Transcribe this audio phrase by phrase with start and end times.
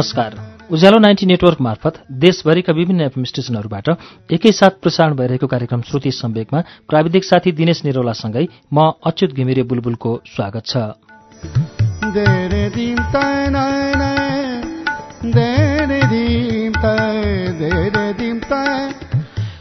[0.00, 0.34] नमस्कार।
[0.72, 3.88] उज्यालो ninety network मार्फत देशभरिका विभिन्न एफएम स्टेशनहरूबाट
[4.32, 10.64] एकैसाथ प्रसारण भइरहेको कार्यक्रम श्रुति सम्वेकमा प्राविधिक साथी दिनेश निरौलासँगै म अच्युत घिमिरे बुलबुलको स्वागत
[10.66, 10.72] छ।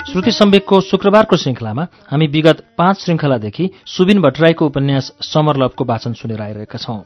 [0.07, 6.77] श्रुति सम्वेकको शुक्रबारको श्रृङ्खलामा हामी विगत पाँच श्रृङ्खलादेखि सुबिन भट्टराईको उपन्यास समरलभको वाचन सुनेर आइरहेका
[6.77, 6.99] छौं।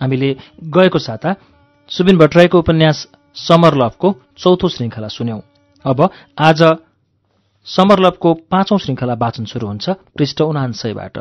[0.00, 0.34] हामीले
[0.74, 1.34] गएको साता
[1.88, 2.98] सुबिन भट्टराईको उपन्यास
[3.34, 5.40] समरलभको चौथो श्रृङ्खला सुन्यौं।
[5.84, 6.00] अब
[6.38, 6.62] आज
[7.66, 11.18] समरलभको पाँचौं श्रृङ्खला वाचन शुरू हुन्छ पृष्ठ उनान्सयबाट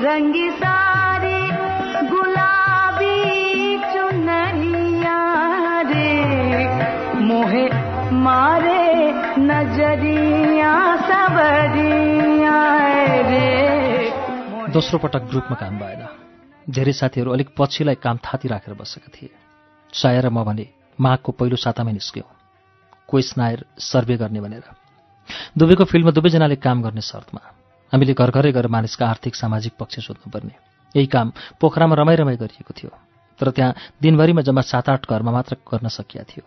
[0.00, 0.67] रंगी सारी
[14.78, 16.02] दोस्रो पटक ग्रुपमा काम भएन।
[16.70, 19.34] धेरै साथीहरू अलिक पछिलाई काम थाती राखेर बसेका थिए।
[19.90, 20.66] साया र म भने
[21.02, 22.30] माघको पहिलो सातामै निस्क्यौँ।
[23.10, 24.62] कोइस नायर सर्वे गर्ने भनेर।
[25.58, 27.42] दुवैको फिल्डमा दुवैजनाले काम गर्ने शर्तमा।
[27.90, 30.54] हामीले घर घरै गएर मानिसका आर्थिक सामाजिक पक्ष सोध्नुपर्ने।
[30.94, 32.94] यही काम पोखरामा रमाइ रमाइ गरिएको थियो।
[33.34, 36.46] तर त्यहाँ दिनभरिमा जम्मा सात आठ घरमा मात्र गर्न सकिया थियो।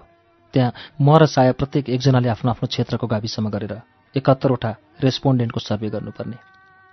[0.56, 0.72] त्यहाँ
[1.04, 3.76] म र साया प्रत्येक एकजनाले आफ्नो आफ्नो क्षेत्रको गाविसमा गरेर
[4.16, 4.72] एकात्तरवटा
[5.04, 6.51] रेस्पोन्डेन्टको सर्वे गर्नुपर्ने।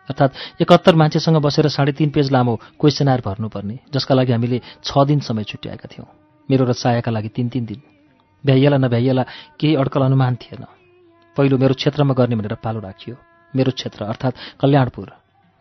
[0.09, 5.21] अर्थात् एकात्तर मान्छेसँग बसेर साढे तिन पेज लामो क्वेसनायर भर्नुपर्ने जसका लागि हामीले छ दिन
[5.21, 6.09] समय छुट्याएका थियौँ।
[6.49, 7.81] मेरो र सायाका लागि तिन तिन दिन।
[8.45, 9.23] भ्याइएला नभ्याइएला
[9.61, 10.65] केही अड्कल अनुमान थिएन।
[11.37, 13.17] पहिलो मेरो क्षेत्रमा गर्ने भनेर पालो राखियो।
[13.55, 15.09] मेरो क्षेत्र अर्थात् कल्याणपुर।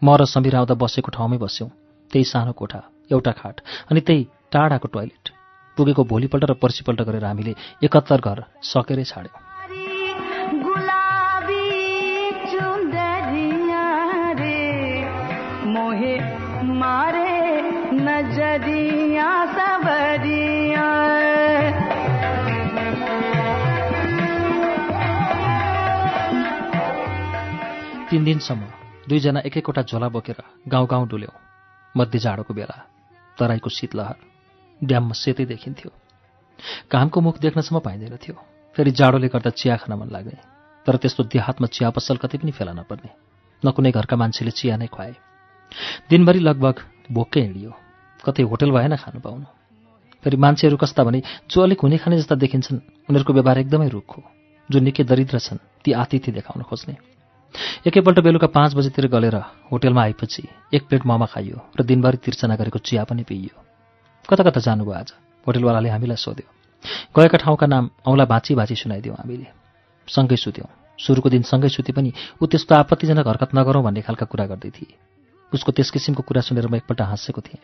[0.02, 1.70] म र समीर आउँदा बसेको ठाउँमै बस्यौँ।
[2.12, 3.56] त्यही सानो कोठा एउटा खाट
[3.92, 4.22] अनि त्यही
[4.52, 5.26] टाढाको टोयलेट
[5.78, 9.47] पुगेको भोलिपल्ट र पर्सिपल्ट गरेर हामीले एकहत्तर घर सकेरै छाड्यौँ।
[28.18, 28.66] तिन दिनसम्म
[29.10, 30.42] दुईजना एक एकवटा झोला बोकेर
[30.74, 31.34] गाउँ गाउँ डुल्यौँ
[31.96, 32.78] मध्य जाडोको बेला
[33.38, 34.18] तराईको शीतलहर
[34.82, 35.90] ड्याममा सेतै देखिन्थ्यो।
[36.90, 38.36] घामको मुख देख्नसम्म पाइँदैन थियो।
[38.76, 40.38] फेरि जाडोले गर्दा चिया खान मन लाग्ने
[40.86, 43.10] तर त्यस्तो देहातमा चिया पसल कतै पनि फेला नपर्ने
[43.64, 45.14] न कुनै घरका मान्छेले चिया नै खुवाए।
[46.10, 46.76] दिनभरि लगभग
[47.14, 47.72] भोकै हिँडियो
[48.26, 49.46] कतै होटल भएन खानु पाउनु।
[50.26, 54.22] फेरि मान्छेहरू कस्ता भने जो अलिक हुने खाने जस्ता देखिन्छन् उनीहरूको व्यवहार एकदमै रुखो
[54.70, 56.98] जो निकै दरिद्र छन् ती आतिथ्य देखाउन खोज्ने।
[57.88, 59.36] एकैपल्ट बेलुका पाँच बजीतिर गलेर
[59.72, 60.44] होटेलमा आएपछि
[60.74, 63.56] एक प्लेट मोमो खाइयो र दिनभरि तिर्सना गरेको चिया पनि पिइयो।
[64.30, 65.14] कता कता जानुभयो आज?
[65.48, 66.48] होटेलवालाले हामीलाई सोध्यो।
[67.16, 69.48] गएका ठाउँका नाम औँला भाँची भाँची सुनाइदियौँ हामीले।
[70.08, 70.70] सँगै सुत्यौँ।
[71.00, 74.94] सुरुको दिन सँगै सुते पनि ऊ त्यस्तो आपत्तिजनक हरकत नगरौँ भन्ने खालका कुरा गर्दै थिए।
[75.54, 77.64] उसको त्यस किसिमको कुरा सुनेर म एकपल्ट हाँसेको थिएँ।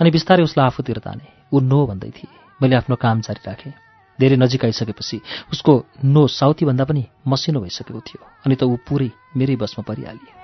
[0.00, 3.72] अनि बिस्तारै उसलाई आफूतिर ताने ऊ नो भन्दै थिए। मैले आफ्नो काम जारी राखेँ।
[4.20, 5.16] धेरै नजिक आइसकेपछि
[5.52, 5.72] उसको
[6.04, 10.40] नो साउथीभन्दा पनि मसिनो भइसकेको थियो अनि त ऊ पुरै मेरै बसमा परिहालिए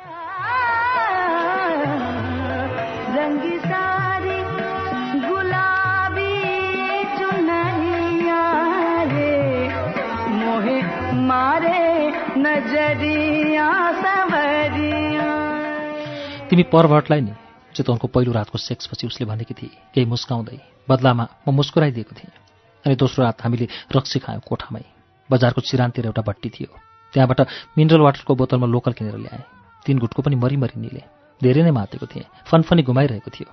[16.48, 17.32] तिमी पर्भटलाई नि
[17.76, 20.58] चितवनको पहिलो रातको सेक्सपछि उसले भनेकी थिए केही मुस्काउँदै
[20.88, 22.47] बदलामा म मुस्कुराइदिएको थिएँ।
[22.86, 23.66] अनि दोस्रो रात हामीले
[23.96, 24.84] रक्सी खायौँ कोठामै।
[25.30, 26.70] बजारको चिरानतिर एउटा भट्टी थियो।
[27.14, 27.40] त्यहाँबाट
[27.78, 29.44] मिनरल वाटरको बोतलमा लोकल किनेर ल्याएँ।
[29.86, 31.02] तिन घुटको पनि मरिमरि निले।
[31.40, 33.48] धेरै नै मातेको थिएँ। फनफनी घुमाइरहेको थियो।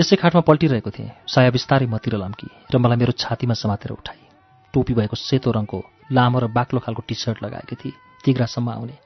[0.00, 4.22] यसै खाटमा पल्टिरहेको थिएँ। साया बिस्तारै मतिर लम्की र मलाई मेरो छातीमा समातेर उठाए
[4.74, 5.78] टोपी भएको सेतो रङको
[6.12, 8.96] लामो र बाक्लो खालको टी सर्ट लगाएकी थिए। तिग्रासम्म आउने।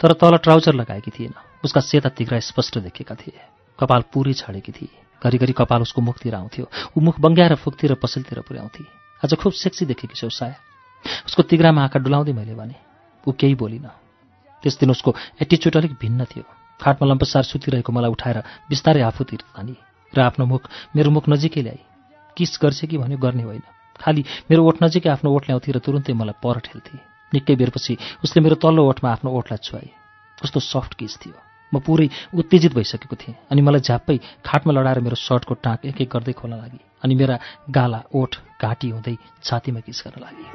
[0.00, 1.34] तर तल ट्राउजर लगाएकी थिएन।
[1.64, 3.40] उसका सेता तिग्रा स्पष्ट देखेका थिए।
[3.78, 8.84] कपाल पुरै छाडेकी थिए। घरिघरि कपाल उसको मुखतिर आउँथ्यो। ऊ मुख बङ्ग्याएर फुकतिर पसलतिर पुर्याउँथे।
[9.22, 10.56] आज खुब सेक्सी देखेकी छेउ साया
[11.26, 12.76] उसको तिग्रामा आँखा डुलाउँदै मैले भने
[13.26, 13.88] ऊ केही बोलिन।
[14.62, 16.44] त्यस दिन उसको एटिच्युड अलिक भिन्न थियो।
[16.80, 18.38] खाटमा लम्पसार सुतिरहेको मलाई उठाएर
[18.68, 19.76] बिस्तारै आफूतिर तानी
[20.12, 20.62] र आफ्नो मुख
[20.96, 21.80] मेरो मुख नजिकै ल्याई।
[22.36, 23.64] किस गर्छ कि भन्यो गर्ने होइन।
[24.00, 26.96] खालि मेरो ओठ नजिकै आफ्नो ओठ ल्याउँथे र तुरुन्तै मलाई पर ठेल्थे।
[27.32, 29.88] निकै बेरपछि उसले मेरो तल्लो ओठमा आफ्नो ओठलाई छुवाए
[30.38, 31.34] कस्तो सफ्ट किस थियो।
[31.74, 34.16] म पुरै उत्तेजित भइसकेको थिएँ अनि मलाई झ्याप्पै
[34.46, 37.36] खाटमा लडाएर मेरो सर्टको टाँक एक एक गर्दै खोल्न लागि अनि मेरा
[37.70, 38.32] गाला ओठ
[38.62, 40.46] घाँटी हुँदै छातीमा किस गर्न लागे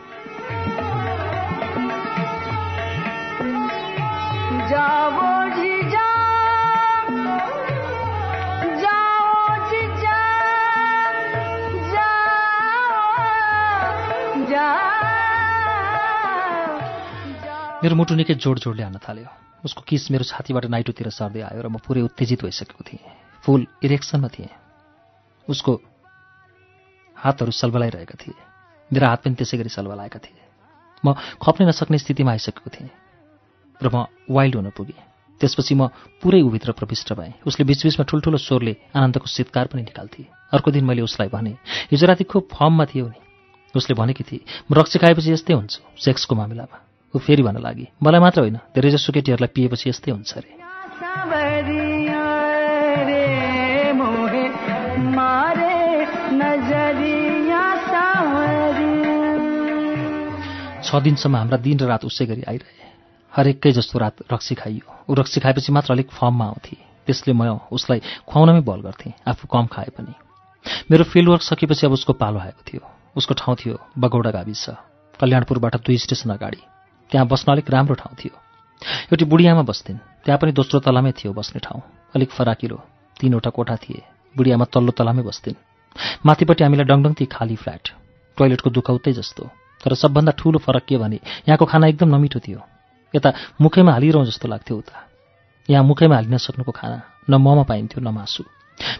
[17.79, 21.67] मेरो मुटु निकै जोड जोडले हान्न थाल्यो। उसको किस मेरो छातीबाट नाइटोतिर सर्दै आयो र
[21.71, 23.07] म पुरै उत्तेजित भइसकेको थिएँ।
[23.39, 24.51] फुल इरेक्सनमा थिएँ।
[25.47, 25.71] उसको
[27.15, 28.35] हातहरू सलबलाइरहेका थिए।
[28.91, 30.43] मेरा हात पनि त्यसै गरी सलबलाएका थिए।
[31.07, 32.91] म खप्नै नसक्ने स्थितिमा आइसकेको थिएँ
[33.79, 34.99] र म वाइल्ड हुन पुगेँ।
[35.39, 35.87] त्यसपछि म
[36.19, 41.07] पुरै उभित्र प्रविष्ट भएँ। उसले बिचबिचमा ठुल्ठुलो स्वरले आनन्दको शीतकार पनि निकाल्थे। अर्को दिन मैले
[41.07, 41.55] उसलाई भने
[41.95, 43.19] हिजो राति खुब फर्ममा थियो नि।
[43.71, 48.19] उसले भनेकी थिए म रक्सी खाएपछि यस्तै हुन्छु सेक्सको मामिलामा। ऊ फेरि भन्न लागि। मलाई
[48.19, 50.51] मात्र होइन धेरैजसो केटीहरूलाई पिएपछि यस्तै हुन्छ अरे।
[60.83, 62.89] छ दिनसम्म हाम्रा दिन र रात उसै गरी आइरहे।
[63.33, 67.99] हरेकै जस्तो रात रक्सी खाइयो। ऊ रक्सी खाएपछि मात्र अलिक फर्ममा आउँथे। त्यसले म उसलाई
[68.25, 70.13] खुवाउनमै बल गर्थेँ आफू कम खाए पनि।
[70.91, 72.81] मेरो फिल्डवर्क सकेपछि अब उसको पालो आएको थियो।
[73.17, 74.65] उसको ठाउँ थियो बगौडा गाविस।
[75.19, 76.78] कल्याणपुरबाट दुई स्टेसन अगाडि।
[77.11, 78.35] त्यहाँ बस्न अलिक राम्रो ठाउँ थियो।
[79.11, 81.81] एउटी बुढियामा बस्थिन्। त्यहाँ पनि दोस्रो तलामै थियो बस्ने ठाउँ।
[82.15, 82.83] अलिक फराकिलो।
[83.19, 84.03] तिनवटा कोठा थिए।
[84.37, 85.55] बुढियामा तल्लो तलामै बस्थिन्।
[86.25, 87.89] माथिपट्टि हामीलाई डङडङती खाली फ्ल्याट।
[88.37, 89.49] टोइलेटको दुखाउतै जस्तो।
[89.83, 92.61] तर सबभन्दा ठुलो फरक के भने यहाँको खाना एकदम नमिठो थियो।
[93.15, 95.07] यता मुखैमा हालिरहँ जस्तो लाग्थ्यो उता।
[95.69, 98.43] यहाँ मुखैमा हालिन सक्नुको खाना। न ममा पाइन्थ्यो न मासु।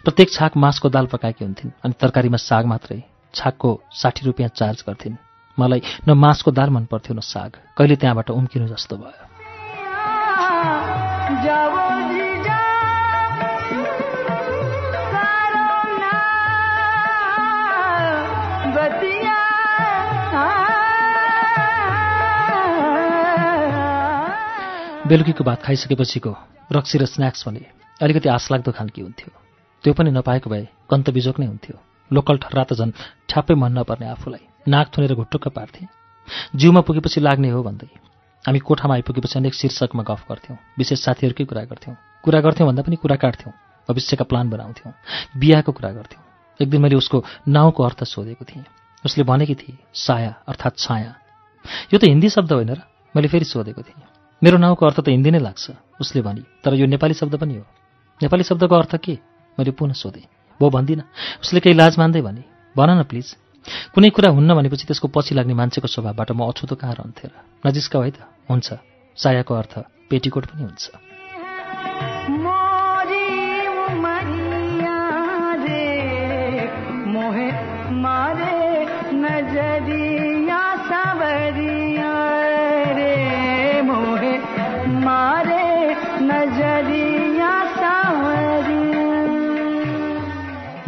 [0.03, 3.03] प्रत्येक छाक मासको दाल पकाएकी हुन्थिन्। अनि तरकारीमा साग मात्रै।
[3.35, 5.17] छाकको साठी रुपियाँ चार्ज गर्थिन्।
[5.59, 9.27] मलाई न मासको दाल मन पर्थ्यो न साग। कहिले त्यहाँबाट उम्किनु जस्तो भयो।
[25.09, 26.31] बेलुकीको भात खाइसकेपछिको
[26.69, 27.65] रक्सी र स्न्याक्स भने
[28.01, 29.31] अलिकति आशलाग्दो खानकी हुन्थ्यो।
[29.83, 31.75] त्यो पनि नपाएको भए कन्त बिजोक नै हुन्थ्यो।
[32.13, 32.93] लोकल ठर्रा त झन्
[33.25, 35.87] ठ्याप्पै मन नपर्ने आफूलाई। नाक थुनेर घुट्टुक्क पार्थे।
[36.55, 37.89] जिउमा पुगेपछि लाग्ने हो भन्दै।
[38.45, 42.95] हामी कोठामा आइपुगेपछि अनेक शीर्षकमा गफ गर्थ्यौँ। विशेष साथीहरूकै कुरा गर्थ्यौँ। कुरा गर्थ्यौँ भन्दा पनि
[42.95, 43.53] कुरा काट्थ्यौँ।
[43.89, 44.93] भविष्यका प्लान बनाउँथ्यौँ।
[45.37, 46.23] बिहाको कुरा गर्थ्यौँ।
[46.61, 48.65] एक दिन मैले उसको नाउँको अर्थ सोधेको थिएँ।
[49.05, 51.15] उसले भनेकी थिए साया अर्थात् छाया।
[51.93, 52.81] यो त हिन्दी शब्द होइन र?
[53.15, 54.03] मैले फेरि सोधेको थिएँ।
[54.43, 57.65] मेरो नाउँको अर्थ त हिन्दी नै लाग्छ उसले भनी। तर यो नेपाली शब्द पनि हो।
[58.21, 59.13] नेपाली शब्दको अर्थ के?
[59.57, 60.27] मैले पुनः सोधेँ।
[60.59, 61.03] भो भन्दिनँ।
[61.41, 62.43] उसले केही लाज मान्दै भने
[62.77, 63.35] भन न प्लिज।
[63.93, 67.35] कुनै कुरा हुन्न भनेपछि त्यसको पछि लाग्ने मान्छेको स्वभावबाट म अछुतो कहाँ रहन्थेँ र?
[67.67, 68.19] नजिस्का है त।
[68.49, 68.67] हुन्छ।
[69.17, 69.73] सायाको अर्थ
[70.09, 71.08] पेटिकोट पनि हुन्छ।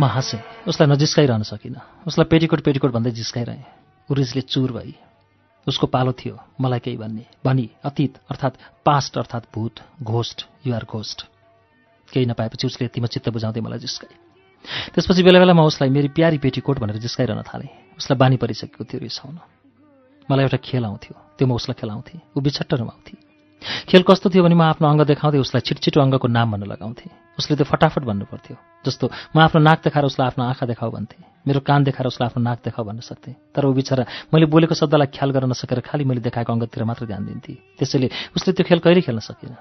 [0.02, 1.78] म हाँसेँ उसलाई नजिस्काइरहन सकिनँ।
[2.10, 4.98] उसलाई पेटिकोट पेटिकोट भन्दै जिस्काइरहेँ। ऊ रिसले चुर भई
[5.68, 11.22] उसको पालो थियो मलाई केही भन्ने। भनी अतीत अर्थात् पास्ट अर्थात् भूत घोस्ट युआर घोस्ट
[12.10, 14.14] केही नपाएपछि उसले यतिमा चित्त बुझाउँदै मलाई जिस्काए।
[14.90, 17.70] त्यसपछि बेला बेला म उसलाई मेरी प्यारी पेटीकोट भनेर जिस्काइरहन थालेँ।
[18.02, 19.38] उसलाई बानी परिसकेको थियो रिसाउन
[20.26, 23.31] मलाई एउटा खेल आउँथ्यो। त्यो म उसलाई खेलाउँथेँ। ऊ बिछट्ट रमाउँथे
[23.62, 27.56] खेल कस्तो थियो भने म आफ्नो अङ्ग देखाउँदै उसलाई छिटछिटो अङ्गको नाम भन्न लगाउँथेँ। उसले
[27.58, 31.60] त्यो फटाफट भन्नु पर्थ्यो जस्तो म आफ्नो नाक देखाएर उसलाई आफ्नो आँखा देखाऊ भन्थेँ। मेरो
[31.62, 34.04] कान देखाएर उसलाई आफ्नो नाक देखाऊ भन्न सक्थेँ। तर ऊ बिचरा
[34.34, 38.52] मैले बोलेको शब्दलाई ख्याल गर्न नसकेर खालि मैले देखाएको अङ्गतिर मात्र ध्यान दिन्थे। त्यसैले उसले
[38.54, 39.54] त्यो खेल कहिल्यै खेल्न सकेन।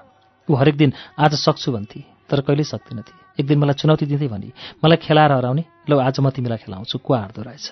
[0.49, 0.91] ऊ हरेक दिन
[1.21, 4.49] आज सक्छु भन्थे तर कहिल्यै सक्दिनथे एक दिन मलाई चुनौती दिँदै भने
[4.83, 7.65] मलाई खेलाएर हराउने ल आज म तिमीलाई खेलाउँछु। को हार्दो रहेछ?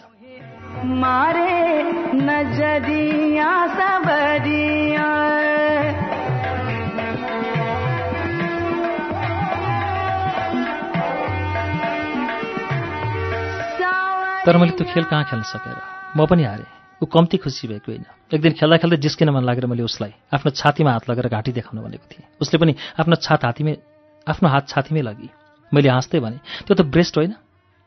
[14.49, 15.77] तर मैले त्यो खेल कहाँ खेल्न सकेर?
[16.17, 16.65] म पनि हारेँ।
[17.03, 20.49] ऊ कम्ती खुसी भएको होइन। एक दिन खेल्दा खेल्दै जिस्किन मन लागेर मैले उसलाई आफ्नो
[20.49, 23.77] छातीमा हात लगेर घाँटी देखाउन भनेको थिएँ। उसले पनि आफ्नो छात हातीमै
[24.25, 25.29] आफ्नो हात छातीमै लगी।
[25.73, 27.33] मैले हाँस्दै भने त्यो त ब्रेस्ट होइन?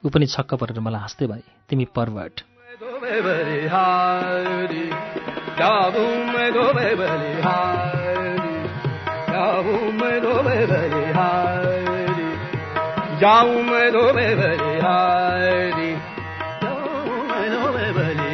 [0.06, 2.46] ऊ पनि छक्क परेर मलाई हाँस्दै भने तिमी पर्वर्ट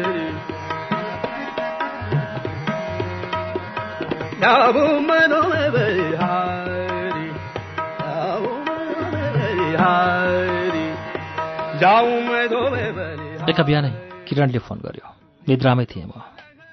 [13.51, 13.91] एका बिहानै
[14.29, 15.15] किरणले फोन गर्यो।
[15.49, 16.11] निद्रामै थिएँ म।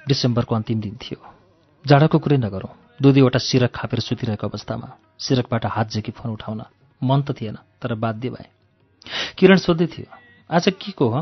[0.07, 1.33] डिसेम्बरको अन्तिम दिन थियो।
[1.87, 4.87] जाडोको कुरै नगरौँ। दुई दुईवटा सिरक खापेर सुतिरहेको अवस्थामा
[5.19, 6.61] सिरकबाट हात झेकी फोन उठाउन
[7.01, 8.45] मन त थिएन तर बाध्य भए।
[9.37, 10.09] किरण सोध्दै थियो
[10.49, 11.21] आज के को हो?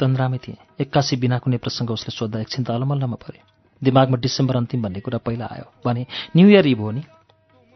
[0.00, 3.42] तन्द्रामै थिएँ। एक्कासी बिना कुनै प्रसङ्ग उसले सोद्धा एकछिन त अलमल्लमा पऱ्यो
[3.82, 7.02] दिमागमा डिसेम्बर अन्तिम भन्ने कुरा पहिला आयो। भने न्यु इयर इभ हो नि?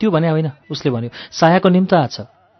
[0.01, 2.17] त्यो भने होइन। उसले भन्यो सायाको निम्त आछ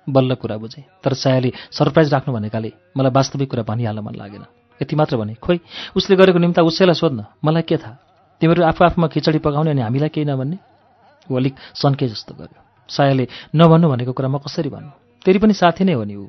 [0.07, 4.45] बल्ल कुरा बुझेँ तर सायाले सरप्राइज राख्नु भनेकाले मलाई वास्तविक कुरा भनिहाल्न मन लागेन।
[4.81, 5.61] यति मात्र भने खोइ
[5.95, 8.10] उसले गरेको निम्ता उसैलाई सोध्न मलाई के थाहा?
[8.41, 10.59] तिमीहरू आफू आफूमा खिचडी पकाउने अनि हामीलाई केही नभन्ने?
[11.31, 14.91] ऊ अलिक सन्के जस्तो गर्यो। सायाले नभन्नु भनेको कुरा म कसरी भन्नु?
[15.25, 16.27] तेरि पनि साथी नै हो नि ऊ।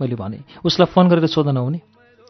[0.00, 1.80] मैले भने। उसलाई फोन गरेर सोध्न नहुने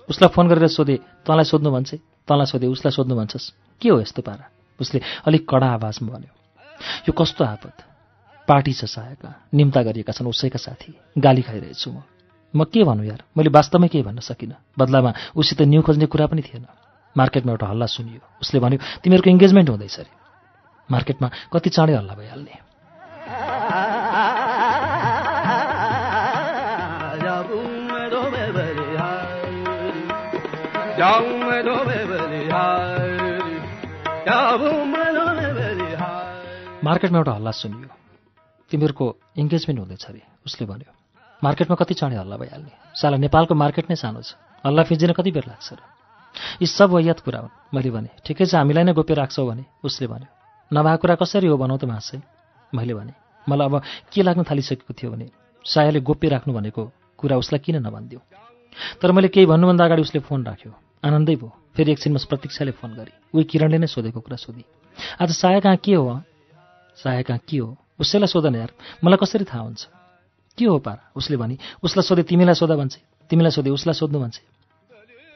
[0.08, 1.94] उसलाई फोन गरेर सोधेँ। तँलाई सोध्नु भन्छ?
[2.28, 3.50] तँलाई सोधेँ। उसलाई सोध्नु भन्छस्?
[3.82, 4.46] के हो यस्तो पारा?
[4.80, 6.32] उसले अलिक कडा आवाजमा भन्यो।
[7.08, 7.76] यो कस्तो आपत?
[8.48, 12.02] पार्टी छ सायका। निम्ता गरिएका छन् उसैका साथी। गाली खाइरहेछु म।
[12.54, 13.26] म के भनौँ यार?
[13.36, 16.66] मैले वास्तवमै केही भन्न सकिनँ। बदलामा उसित न्यु खोज्ने कुरा पनि थिएन।
[17.16, 20.12] मार्केटमा एउटा हल्ला सुनियो। उसले भन्यो तिमीहरूको इङ्गेजमेन्ट हुँदैछ अरे।
[20.90, 22.54] मार्केटमा कति चाँडै हल्ला भइहाल्ने।
[36.84, 37.88] मार्केटमा एउटा हल्ला सुनियो।
[38.70, 39.06] तिमीहरूको
[39.36, 40.92] इङ्गेजमेन्ट हुँदैछ अरे। उसले भन्यो
[41.44, 44.34] मार्केटमा कति चाँडै हल्ला भइहाल्ने। साला नेपालको मार्केट नै सानो छ।
[44.66, 45.95] हल्ला फिजिन कति बेर लाग्छ र?
[46.62, 50.06] यी सब वैयात कुरा हुन् मैले भने। ठिकै छ हामीलाई नै गोप्य राख्छौ भने उसले
[50.06, 50.28] भन्यो।
[50.70, 52.20] नभएको कुरा कसरी हो भनौँ त मासै
[52.72, 53.12] मैले भने।
[53.48, 53.74] मलाई अब
[54.12, 55.26] के लाग्न थालिसकेको थियो भने
[55.64, 56.82] सायाले गोप्य राख्नु भनेको
[57.18, 58.20] कुरा उसलाई किन नभनिदियो?
[59.00, 60.72] तर मैले केही भन्नुभन्दा अगाडि उसले फोन राख्यो।
[61.04, 64.64] आनन्दै भयो। फेरि एकछिनमा प्रतिक्षाले फोन गरेँ। उही किरणले नै सोधेको कुरा सोधी।
[65.20, 66.20] आज साया कहाँ के हो
[66.98, 67.76] साया कहाँ के हो?
[68.00, 68.72] उसैलाई सोध यार।
[69.04, 69.86] मलाई कसरी थाहा हुन्छ?
[70.58, 71.12] के हो पारा?
[71.16, 73.00] उसले भने उसलाई सोधे तिमीलाई सोधा भन्छे।
[73.30, 74.42] तिमीलाई सोधे उसलाई सोध्नु भन्छे।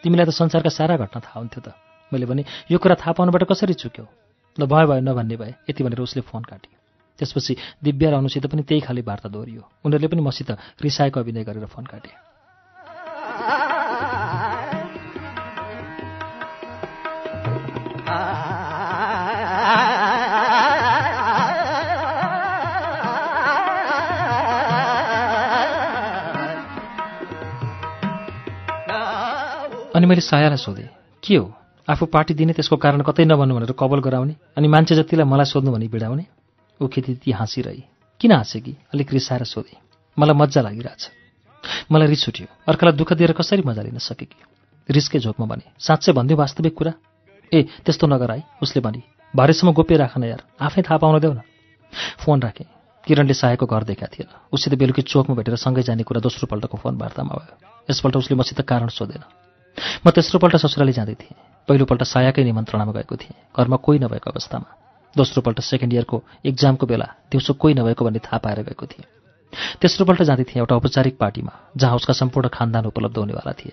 [0.02, 1.74] तिमीलाई त संसारका सारा घटना थाहा हुन्थ्यो त।
[2.12, 4.06] मैले भने यो कुरा थाहा पाउनुबाट कसरी चुक्यौ?
[4.58, 6.72] ल भयो भयो नभन्ने भए। यति भनेर उसले फोन काट्यो।
[7.18, 11.66] त्यसपछि दिव्या र अनुसित पनि त्यही खाले वार्ता दोहोरियो। उनीहरूले पनि मसित रिसाएको अभिनय गरेर
[11.66, 12.29] फोन काटे।
[30.00, 30.88] अनि मैले सायालाई सोधेँ
[31.22, 31.52] के हो?
[31.88, 35.72] आफू पार्टी दिने त्यसको कारण कतै नभन्नु भनेर कबल गराउने अनि मान्छे जतिलाई मलाई सोध्नु
[35.76, 36.24] भनी बिडाउने?
[36.80, 37.84] ऊ खेती ती हाँसिरहे
[38.16, 39.76] किन हाँसे कि अलिक रिसाएर सोधेँ
[40.16, 41.02] मलाई मजा लागिरहेछ।
[41.92, 44.40] मलाई रिस उठ्यो। अर्कालाई दुःख दिएर कसरी मजा लिन सके कि
[44.88, 46.92] रिसकै झोकमा भने साँच्चै भनिदियो वास्तविक कुरा?
[47.52, 49.02] ए त्यस्तो नगर है उसले भने
[49.36, 51.44] भरेसम्म गोप्य राखन यार आफै थाहा पाउन देऊ न।
[52.24, 52.66] फोन राखेँ।
[53.04, 56.96] किरणले सायको घर देखा थिएन। उसित बेलुकी चोकमा भेटेर सँगै जाने कुरा दोस्रो पल्टको फोन
[56.96, 57.52] वार्तामा भयो।
[57.92, 59.49] यसपल्ट उसले मसित कारण सोधेन।
[60.06, 61.36] म तेस्रोपल्ट ससुराली जाँदै थिएँ।
[61.68, 64.68] पहिलोपल्ट सायाकै निमन्त्रणामा गएको थिएँ। घरमा कोही नभएको अवस्थामा।
[65.16, 69.06] दोस्रोपल्ट सेकेन्ड इयरको इक्जामको बेला दिउँसो कोही नभएको भन्ने थाहा पाएर गएको थिएँ।
[69.80, 73.72] तेस्रोपल्ट जाँदै थिएँ एउटा औपचारिक पार्टीमा जहाँ उसका सम्पूर्ण खानदान उपलब्ध हुनेवाला थिए।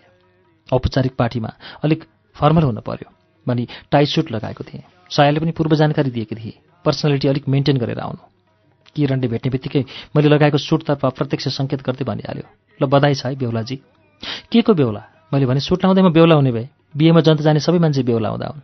[0.69, 1.49] औपचारिक पार्टीमा
[1.83, 2.03] अलिक
[2.35, 3.09] फर्मल हुन पर्यो
[3.47, 7.99] भनी टाई सुट लगाएको थिएँ। सायाले पनि पूर्व जानकारी दिएकी थिए। पर्सनालिटी अलिक मेन्टेन गरेर
[7.99, 8.21] आउनु।
[8.95, 9.83] किरणले भेट्ने बित्तिकै
[10.15, 12.45] मैले लगाएको सुटतर्फ अप्रत्यक्ष सङ्केत गर्दै भनिहाल्यो
[12.81, 13.75] ल बधाई छ है बेहुलाजी।
[14.51, 15.03] के को बेहुला?
[15.31, 18.61] मैले भने सुट लाउँदैमा बेहुला हुने भए बिहेमा जन्त जाने सबै मान्छे बेहुला हुँदा हुन्।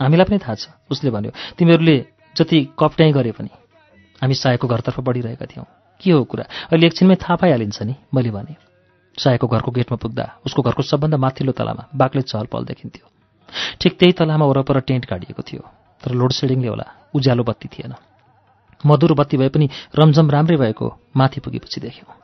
[0.00, 1.96] हामीलाई पनि थाहा छ। उसले भन्यो तिमीहरूले
[2.36, 3.50] जति कप्ट्याइ गरे पनि
[4.18, 5.66] हामी सायको घरतर्फ बढिरहेका थियौँ।
[6.02, 6.44] के हो कुरा?
[6.72, 8.56] अहिले एकछिनमै थाहा पाइहालिन्छ नि। मैले भने
[9.18, 13.06] सायको घरको गेटमा पुग्दा उसको घरको सबभन्दा माथिल्लो तलामा बाक्ले चहल पहल देखिन्थ्यो।
[13.80, 15.62] ठिक त्यही तलामा वरपर टेन्ट काटिएको थियो
[16.02, 17.94] तर लोड सेडिङले होला उज्यालो बत्ती थिएन।
[18.82, 20.86] मधुर बत्ती भए पनि रमझम राम्रै भएको
[21.16, 22.23] माथि पुगेपछि देख्यौँ।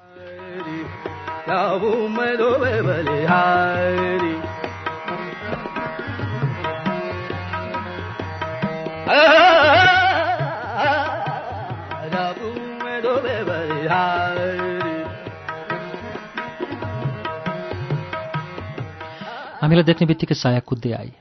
[19.61, 21.12] हामीलाई देख्ने बित्तिकै साया कुद्दै आए।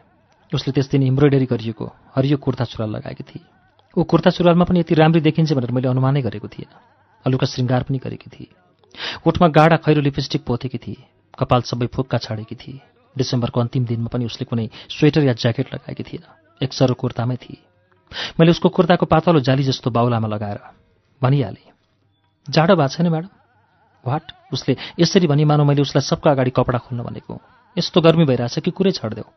[0.53, 3.41] उसले त्यस दिन इम्ब्रोइडरी गरिएको हरियो कुर्ता सुरुवाल लगाएकी थिए।
[3.98, 6.69] ऊ कुर्ता सुरुवालमा पनि यति राम्री देखिन्छ भनेर मैले अनुमानै गरेको थिएन।
[7.25, 8.68] हलुका श्रृङ्गार पनि गरेकी थिए।
[9.27, 11.03] ओठमा गाडा खैरो लिपस्टिक पोतेकी थिए।
[11.39, 12.81] कपाल सबै फुक्का छाडेकी थिए।
[13.15, 16.24] डिसेम्बरको अन्तिम दिनमा पनि उसले कुनै स्वेटर या ज्याकेट लगाएकी थिएन।
[16.62, 17.58] एक सरो कुर्तामै थिए।
[18.39, 20.60] मैले उसको कुर्ताको पातलो जाली जस्तो बाहुलामा लगाएर
[21.22, 21.67] भनिहालेँ
[22.48, 23.29] जाडो भएको छैन म्याडम।
[24.03, 27.41] वाट उसले यसरी भनी मानौ मैले उसलाई सबको अगाडि कपडा खोल्न भनेको।
[27.77, 29.27] यस्तो गर्मी भइरहेछ कि कुरै छड्देऊ।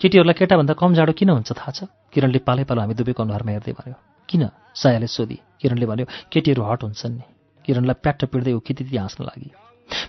[0.00, 1.78] केटीहरूलाई केटाभन्दा कम जाडो किन हुन्छ थाहा छ?
[2.12, 3.96] किरणले पालै पालो हामी दुबईको अनुहारमा हेर्दै भन्यो
[4.28, 4.42] किन?
[4.74, 7.24] सायाले सोधी। किरणले भन्यो केटीहरू हट हुन्छन् नि।
[7.66, 9.50] किरणलाई प्याट्ट पिड्दै उखिति हाँस्न लागि।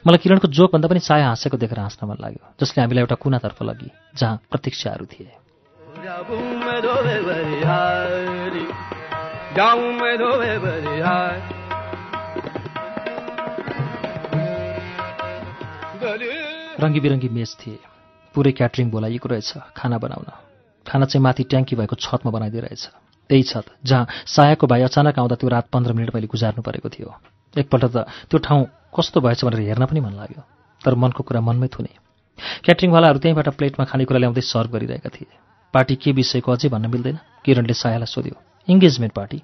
[0.07, 3.89] मलाई किरणको जोकभन्दा पनि साया हाँसेको देखेर हाँस्न मन लाग्यो जसले हामीलाई एउटा कुनातर्फ लगी
[4.17, 5.31] जहाँ प्रतीक्षाहरू थिए।
[16.81, 17.79] रङ्गी बिरङ्गी मेज थिए।
[18.35, 20.29] पुरै क्याटरिङ बोलाइएको रहेछ खाना बनाउन।
[20.87, 22.83] खाना चाहिँ माथि ट्याङ्की भएको छतमा बनाइदिइरहेछ।
[23.29, 27.09] त्यही छत जहाँ सायाको भाइ अचानक आउँदा त्यो रात पन्ध्र मिनट मैले गुजार्नु परेको थियो।
[27.57, 27.97] एकपल्ट त
[28.29, 28.65] त्यो ठाउँ
[28.95, 30.41] कस्तो भएछ भनेर हेर्न पनि मन लाग्यो।
[30.85, 31.91] तर मनको कुरा मनमै थुने।
[32.63, 35.27] क्याटरिङवालाहरू त्यहीँबाट प्लेटमा खानेकुरा ल्याउँदै सर्भ गरिरहेका थिए।
[35.73, 38.35] पार्टी के विषयको अझै भन्न मिल्दैन किरणले सायालाई सोध्यो।
[38.69, 39.41] Engagement party?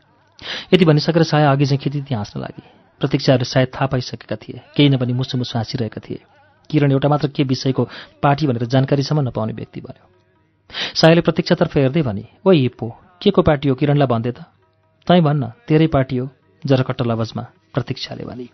[0.73, 2.63] यति भनिसकेर साया अघि चाहिँ खेती हाँस्न लागि।
[2.99, 6.21] प्रतीक्षाहरू सायद थाहा पाइसकेका थिए। केही नभनी मुसु मुसु हाँसिरहेका थिए।
[6.69, 7.83] किरण एउटा मात्र के विषयको
[8.23, 10.05] पार्टी भनेर जानकारीसम्म नपाउने व्यक्ति बन्यो।
[10.95, 12.87] सायाले प्रतीक्षातर्फ हेर्दै भने ओ हिप्पो
[13.21, 14.39] के को पार्टी हो किरणलाई भन्दे त?
[15.07, 16.29] तै भन्न तेरै पार्टी हो
[16.65, 17.45] जरकट्ट लवजमा।
[17.77, 18.47] प्रतीक्षाले भने।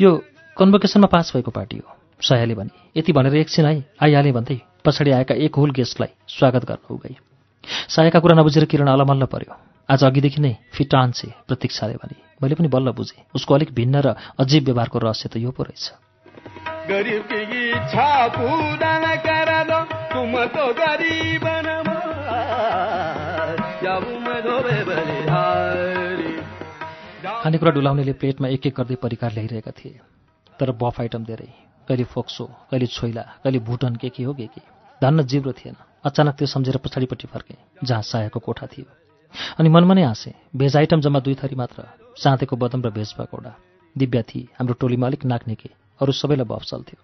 [0.00, 0.10] यो
[0.56, 1.88] कन्भोकेसनमा पास भएको पार्टी हो
[2.22, 6.94] सयाले भने। यति भनेर एकछिन है आइहालेँ भन्दै पछाडि आएका एक होल गेस्टलाई स्वागत गर्न
[6.94, 7.16] उगई
[7.88, 9.54] सायाका कुरा नबुझेर किरण अलमल्ल पर्यो।
[9.88, 14.64] आज अघिदेखि नै फिटान्से प्रतीक्षाले भने। मैले पनि बल्ल बुझेँ उसको अलिक भिन्न र अजीब
[14.64, 15.84] व्यवहारको रहस्य त यो पो रहेछ।
[27.40, 29.96] खानेकुरा डुलाउनेले प्लेटमा एक एक गर्दै परिकार ल्याइरहेका थिए।
[30.60, 31.48] तर बफ आइटम धेरै।
[31.88, 34.60] कहिले फोक्सो कहिले छोइला कहिले भुटन के के हो के के।
[35.00, 38.84] धन्न जिब्रो थिएन। अचानक त्यो सम्झेर पछाडिपट्टि फर्केँ जहाँ सायाको कोठा थियो।
[39.56, 41.88] अनि मनमा नै हाँसेँ भेज आइटम जम्मा दुई थरी मात्र
[42.20, 43.52] साँतेको बदम र भेज पकौडा।
[43.96, 45.70] दिव्या थिए हाम्रो टोलीमा अलिक नाक्नेके
[46.00, 46.98] अरू सबैलाई बफ चल्थ्यो।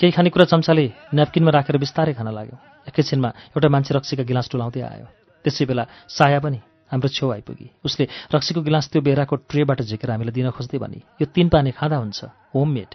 [0.00, 2.56] केही खानेकुरा चम्चाले न्यापकिनमा राखेर बिस्तारै खान लाग्यो।
[2.88, 5.06] एकैछिनमा एउटा मान्छे रक्सीका गिलास टुलाउँदै आयो।
[5.44, 6.58] त्यसै बेला साया पनि
[6.90, 11.26] हाम्रो छेउ आइपुगी। उसले रक्सीको गिलास त्यो बेराको ट्रेबाट झिकेर हामीलाई दिन खोज्दै भने यो
[11.30, 12.24] तिन पानी खाँदा हुन्छ
[12.54, 12.90] होममेड।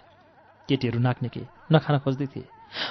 [0.68, 1.42] केटीहरू नाक्ने के?
[1.72, 2.44] नखान खोज्दै थिए।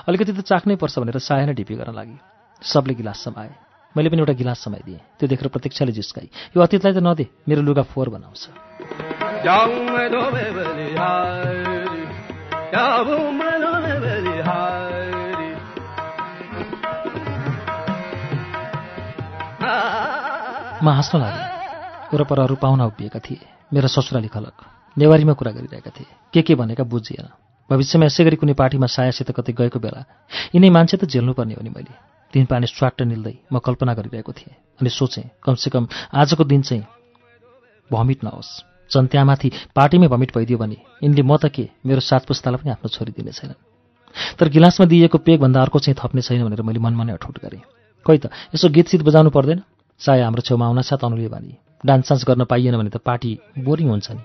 [0.08, 2.18] अलिकति त चाख्नै पर्छ भनेर साया नै ढिपी गर्न लागि।
[2.62, 3.52] सबले गिलास समाए।
[3.98, 7.84] मैले पनि एउटा गिलास समाइदिएँ। त्यो देखेर प्रतीक्षाले जिस्काई यो अतीतलाई त नदे मेरो लुगा
[7.86, 8.50] फोहोर बनाउँछ।
[20.96, 21.48] हाँस्न लागेँ
[22.14, 23.40] वरपरहरू पाहुना उभिएका थिए।
[23.74, 24.64] मेरा ससुराली खलक
[24.98, 27.28] नेवारीमा कुरा गरिरहेका थिए। के के भनेका बुझिएन।
[27.70, 30.02] भविष्यमा यसै गरी कुनै पार्टीमा सायासित कतै गएको बेला
[30.56, 31.92] यिनै मान्छे त झेल्नुपर्ने हो नि मैले।
[32.34, 35.84] तिन पानी स्वाट्ट निल्दै म कल्पना गरिरहेको थिएँ अनि सोचेँ कमसेकम
[36.16, 36.88] आजको दिन चाहिँ
[37.92, 38.52] भमिट नहोस्।
[38.88, 42.88] झन् त्यहाँमाथि पार्टीमै भमिट भइदियो भने यिनले म त के मेरो सात पुस्तालाई पनि आफ्नो
[42.88, 43.60] छोरी दिने छैनन्।
[44.40, 47.64] तर गिलासमा दिइएको पेगभन्दा अर्को चाहिँ थप्ने छैन भनेर मैले मनमा नै अठोट गरेँ।
[48.06, 49.60] खोइ त यसो गीत सित बजाउनु पर्दैन?
[50.02, 53.90] साया हाम्रो छेउमा आउन साथ अनुले भने डान्स सान्स गर्न पाइएन भने त पार्टी बोरिङ
[53.90, 54.24] हुन्छ नि।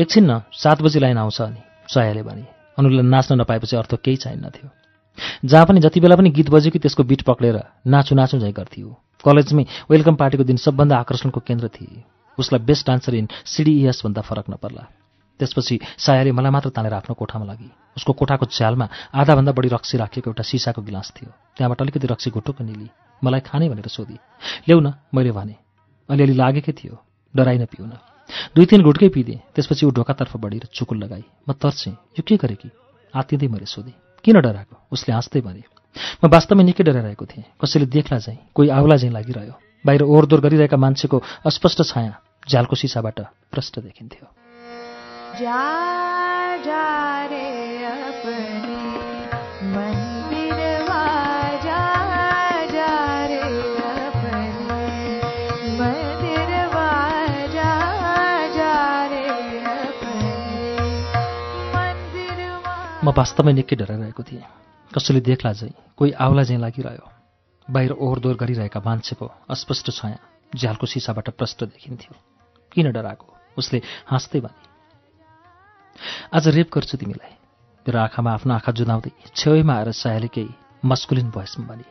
[0.00, 2.44] एकछिन न सात बजी लाइन आउँछ अनि सायाले भने
[2.78, 4.68] अनुलाई नाच्न नपाएपछि अर्थ केही चाहिन्न थियो।
[5.44, 8.88] जहाँ पनि जति बेला पनि गीत बज्यो कि त्यसको बिट पक्रेर नाचु नाचु झैँ गर्थ्यो।
[9.24, 12.02] कलेजमै वेलकम पार्टीको दिन सबभन्दा आकर्षणको केन्द्र थिए।
[12.38, 14.84] उसलाई बेस्ट डान्सर इन सिडिइएस भन्दा फरक नपर्ला।
[15.40, 20.30] त्यसपछि सायाले मलाई मात्र तानेर आफ्नो कोठामा लागि। उसको कोठाको झ्यालमा आधाभन्दा बढी रक्सी राखिएको
[20.30, 22.88] एउटा सिसाको गिलास थियो। त्यहाँबाट अलिकति रक्सी घुटुक्क निली।
[23.24, 24.16] मलाई खाने भनेर सोधी।
[24.68, 25.54] ल्याउ न मैले भने।
[26.08, 26.94] अलिअलि लागेकै थियो
[27.34, 27.92] डराइन पिउन।
[28.54, 32.56] दुई तिन घुटकै पिदिएँ त्यसपछि ऊ ढोकातर्फ बढेर चुकुल लगाई। म तर्सेँ यो के गरेँ
[32.56, 32.70] कि?
[33.14, 34.76] आत्तिँदै मैले सोधेँ। किन डराएको?
[34.92, 35.62] उसले हाँस्दै भने
[36.24, 39.54] म वास्तवमै निकै डराइरहेको थिएँ। कसैले देख्ला चाहिँ कोही आउला चाहिँ लागिरह्यो।
[39.84, 42.12] बाहिर ओहोरदोहोर गरिरहेका मान्छेको अस्पष्ट छाया
[42.48, 43.20] झ्यालको सिसाबाट
[43.52, 44.26] प्रष्ट देखिन्थ्यो।
[63.02, 64.46] म वास्तवमै निकै डराइरहेको थिएँ।
[64.94, 67.06] कसैले देख्ला चाहिँ कोही आउला चाहिँ लागिरह्यो।
[67.68, 70.18] बाहिर ओहोरदोहोर गरिरहेका मान्छेको अस्पष्ट छाया
[70.54, 72.14] झ्यालको सिसाबाट प्रष्ट देखिन्थ्यो।
[72.72, 73.26] किन डराएको?
[73.58, 74.62] उसले हाँस्दै भने
[76.30, 77.34] आज रेप गर्छु तिमीलाई।
[77.86, 80.54] मेरो आँखामा आफ्नो आँखा जुदाउँदै छेउमा आएर सायाले केही
[80.86, 81.86] मस्कुलिन भोइसमा भने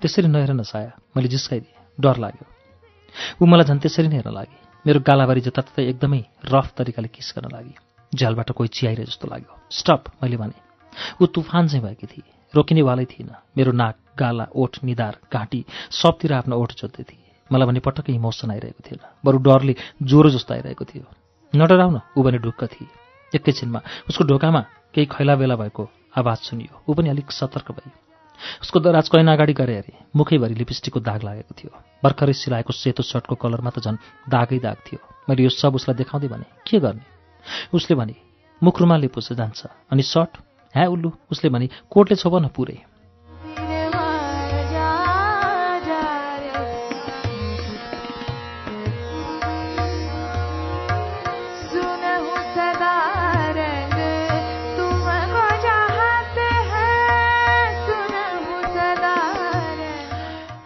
[0.00, 2.46] त्यसरी नहेर साया मैले जिस्काइदिएँ डर लाग्यो।
[3.40, 7.52] ऊ मलाई झन् त्यसरी नै हेर्न लागि। मेरो गालाबारी जताततै एकदमै रफ तरिकाले किस गर्न
[7.52, 7.74] लागि।
[8.14, 10.56] झ्यालबाट कोही चियाइरहे जस्तो लाग्यो। स्टप मैले भने।
[11.22, 16.56] ऊ तुफान चाहिँ भएकी थिए। रोकिनेवालै थिइनँ मेरो नाक गाला ओठ निधार घाँटी सबतिर आफ्नो
[16.56, 21.04] ओठ जोत्दै थिए। मलाई भने पटक्कै इमोसन आइरहेको थिएन। बरु डरले ज्वरो जस्तो आइरहेको थियो।
[21.54, 22.88] नडराउन ऊ भने ढुक्क थिए।
[23.34, 24.60] एकैछिनमा उसको ढोकामा
[24.94, 27.90] केही खैला बेला भएको आवाज सुनियो। ऊ पनि अलिक सतर्क भई।
[28.62, 31.70] उसको दराज कैन अगाडि गरे अरे मुखैभरि लिपस्टिकको दाग लागेको थियो।
[32.04, 33.96] भर्खरै सिलाएको सेतो सर्टको कलरमा त झन्
[34.28, 37.15] दागै दाग थियो। मैले यो सब उसलाई देखाउँदै भने के गर्ने?
[37.74, 38.14] उसले भने
[38.62, 40.32] मुख रुमालले जान्छ। अनि सर्ट
[40.74, 43.86] ह्या उल्लु। उसले भने कोटले छोप न पुरै। हैं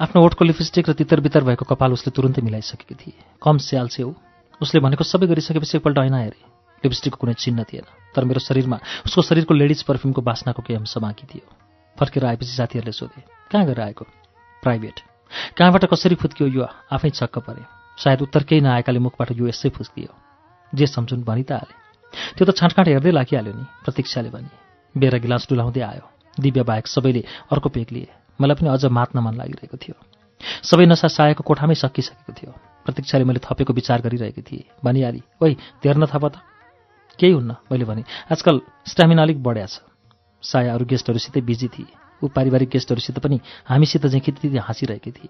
[0.00, 4.10] आफ्नो ओठको लिपस्टिक र तितर बितर भएको कपाल उसले तुरुन्तै मिलाइसकेकी थिए। कम स्याल छेउ
[4.58, 6.49] उसले भनेको सबै गरिसकेपछि एकपल्ट ऐना हेरे।
[6.84, 11.26] लिपस्टिकको कुनै चिन्ह थिएन। तर मेरो शरीरमा उसको शरीरको लेडिज पर्फ्युमको बास्नाको केही अंश बाँकी
[11.26, 11.46] थियो।
[11.96, 14.04] फर्केर आएपछि साथीहरूले सोधे कहाँ गएर आएको?
[14.62, 15.00] प्राइभेट।
[15.56, 16.66] कहाँबाट कसरी फुत्कियो यो?
[16.92, 17.62] आफै छक्क परे।
[17.98, 20.12] सायद उत्तर केही नआएकाले मुखबाट यो यसै फुस्कियो।
[20.74, 21.74] जे सम्झुन भनि त हाले।
[22.36, 24.50] त्यो त छाँटकाँट हेर्दै लागिहाल्यो नि प्रतीक्षाले भने।
[24.96, 26.04] बेरा गिलास डुलाउँदै आयो।
[26.40, 28.08] दिव्य बाहेक सबैले अर्को पेक लिए।
[28.40, 29.96] मलाई पनि अझ मात्न मन लागिरहेको थियो।
[30.64, 32.52] सबै नसा सायाको कोठामै सकिसकेको थियो।
[32.84, 36.34] प्रतीक्षाले मैले थपेको विचार गरिरहेकी थिएँ। भनिहाली ओइ धेर्न थप त।
[37.20, 38.02] केही हुन्न मैले भने।
[38.32, 39.80] आजकल स्ट्यामिना अलिक बढ्या छ।
[40.42, 41.92] साया अरू गेस्टहरूसितै बिजी थिए।
[42.24, 45.28] ऊ पारिवारिक गेस्टहरूसित पनि हामीसित चाहिँ खिति हाँसिरहेकी थिए।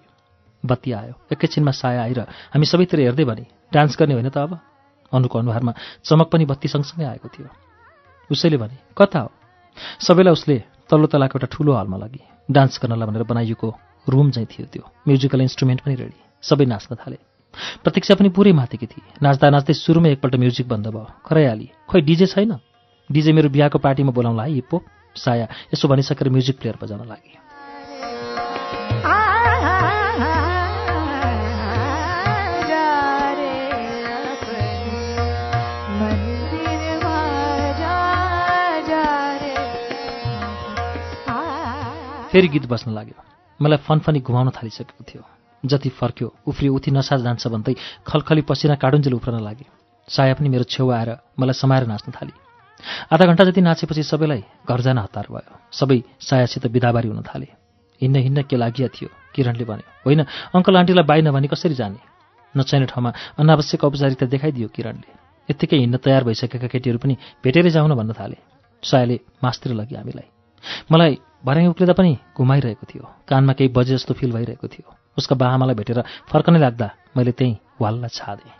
[0.63, 2.19] बत्ती आयो। एकैछिनमा साया आएर
[2.53, 4.59] हामी सबैतिर हेर्दै भने डान्स गर्ने होइन त अब?
[5.11, 5.73] अनुको अनुहारमा
[6.05, 7.49] चमक पनि बत्ती सँगसँगै आएको थियो।
[8.31, 9.31] उसैले भने कता हो?
[9.99, 10.55] सबैलाई उसले
[10.87, 13.67] तल्लो तलाको एउटा ठुलो हलमा लगी। डान्स गर्नलाई भनेर बनाइएको
[14.07, 17.30] रुम चाहिँ थियो त्यो। म्युजिकल इन्स्ट्रुमेन्ट पनि रेडी। सबै नाच्न थाले।
[17.83, 22.25] प्रतीक्षा पनि पुरै माथिकी थिए। नाच्दा नाच्दै सुरुमै एकपल्ट म्युजिक बन्द भयो। खराइहाली खोइ डिजे
[22.27, 22.51] छैन?
[23.09, 24.77] डिजे मेरो बिहाको पार्टीमा बोलाउँला है हिप्पो?
[25.15, 27.39] साया यसो भनिसकेर म्युजिक प्लेयर बजाउन लागे
[42.31, 43.19] फेरि गीत बस्न लाग्यो।
[43.59, 47.75] मलाई फनफनी घुमाउन थालिसकेको थियो। जति फर्क्यो उफ्री उठी नसा जान्छ भन्दै
[48.07, 49.65] खलखली पसिना काडुन्जेल उफ्रन लागे।
[50.07, 52.33] साया पनि मेरो छेउ आएर मलाई समाएर नाच्न थाली।
[53.13, 57.47] आधा घन्टा जति नाचेपछि सबैलाई घर जान हतार भयो। सबै सायासित बिदाबारी हुन थाले।
[58.01, 60.21] हिँड्न हिँड्न के लागिया थियो किरणले भन्यो। होइन
[60.55, 61.99] अङ्कल आन्टीलाई बाई नभनी कसरी जाने?
[62.57, 65.09] नचाहिने ठाउँमा अनावश्यक औपचारिकता देखाइदियो किरणले।
[65.49, 68.37] यत्तिकै हिँड्न तयार भइसकेका केटीहरू पनि भेटेरै जाउन भन्न थाले।
[68.83, 70.27] सायाले मासतिर लग्यो हामीलाई।
[70.91, 71.13] मलाई
[71.45, 76.03] भर्याङ उक्लिँदा पनि घुमाइरहेको थियो। कानमा केही बजे जस्तो फिल भइरहेको थियो। उसका बाआमालाई भेटेर
[76.29, 78.59] फर्कनै लाग्दा मैले त्यहीँ वाल्ला छादेँ।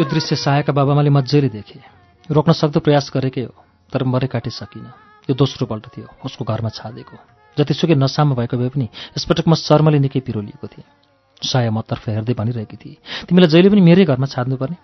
[0.00, 1.80] यो दृश्य सहायका बाबामाले मजाले देखे।
[2.24, 3.52] रोक्न सक्दो प्रयास गरेकै हो
[3.92, 4.92] तर मरे काटि सकिनँ।
[5.28, 9.98] यो दोस्रो पल्ट थियो उसको घरमा छादेको। जतिसुकै नसामा भएको भए पनि यसपटक म शर्मले
[10.00, 10.84] निकै पिरो लिएको थिएँ।
[11.42, 12.96] साया मतर्फ हेर्दै भनिरहेकी थिए
[13.28, 14.76] तिमीलाई जहिले पनि मेरै घरमा छाड्नुपर्ने?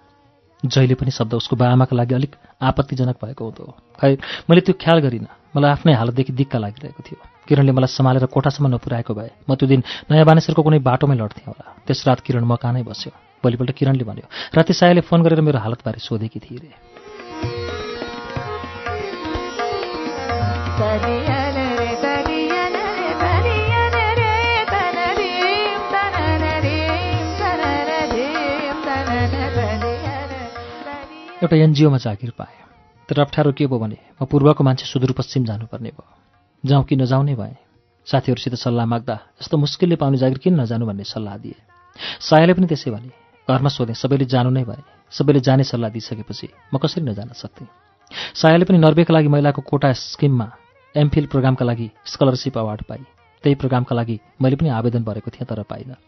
[0.63, 3.65] जहिले पनि शब्द उसको बाआमाका लागि अलिक आपत्तिजनक भएको हुँदो
[4.01, 4.13] खै
[4.49, 9.13] मैले त्यो ख्याल गरिनँ। मलाई आफ्नै हालतदेखि दिक्क लागिरहेको थियो। किरणले मलाई सम्हालेर कोठासम्म नपुर्याएको
[9.15, 13.13] भए म त्यो दिन नयाँ बानेश्वरको कुनै बाटोमै लड्थेँ होला। त्यस रात किरण मकानै बस्यो।
[13.45, 16.71] भोलिपल्ट किरणले भन्यो राति सायाले फोन गरेर मेरो हालतबारे सोधेकी थिए रे।
[31.37, 32.57] एउटा एनजिओमा जागिर पाएँ।
[33.09, 36.05] तर अप्ठ्यारो के भयो भने म पूर्वको मान्छे सुदूरपश्चिम जानुपर्ने भयो।
[36.65, 37.57] जाउँ कि नजाउँ नै भएँ।
[38.07, 41.61] साथीहरूसित सल्लाह माग्दा यस्तो मुस्किलले पाउने जागिर किन नजानु भन्ने सल्लाह दिए।
[42.25, 43.13] सायाले पनि त्यसै भने
[43.49, 44.81] घरमा सोधेँ सबैले जानु नै भने
[45.13, 47.69] सबैले जाने सल्लाह दिइसकेपछि म कसरी नजान सक्थेँ?
[48.33, 50.49] सायाले पनि नर्वेका लागि महिलाको कोटा स्किममा
[50.95, 53.05] एमफिल प्रोग्रामका लागि स्कलरसिप अवार्ड पाए।
[53.45, 56.01] त्यही प्रोग्रामका लागि मैले पनि आवेदन भरेको थिएँ तर पाइनँ।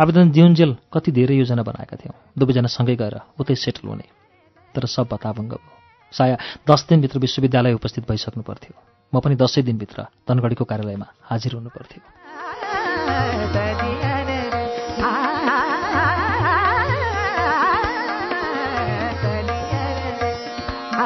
[0.00, 4.21] आवेदन दिउन्जेल कति धेरै योजना बनाएका थियौँ। दुवैजना सँगै गएर उतै सेटल हुने।
[4.74, 5.72] तर सब बताभङ्ग भयो।
[6.12, 6.36] साया
[6.70, 8.74] दस दिनभित्र विश्वविद्यालय उपस्थित भइसक्नु पर्थ्यो
[9.12, 12.00] म पनि दसैँ दिनभित्र धनगढीको कार्यालयमा हाजिर हुनु पर्थ्यो
[13.52, 14.40] तरियन रे
[15.02, 15.10] आ
[19.22, 20.32] तरियन रे
[20.92, 21.04] आ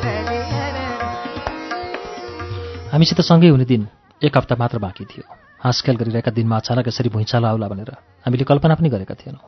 [0.00, 0.86] तरियन रे
[2.92, 3.82] हामीसित सँगै हुने दिन
[4.22, 5.24] एक हप्ता मात्र बाँकी थियो।
[5.60, 7.90] हाँसखेल गरिरहेका दिनमा अचानक यसरी भुइँचालो आउला भनेर
[8.26, 9.44] हामीले कल्पना पनि गरेका थिएनौँ।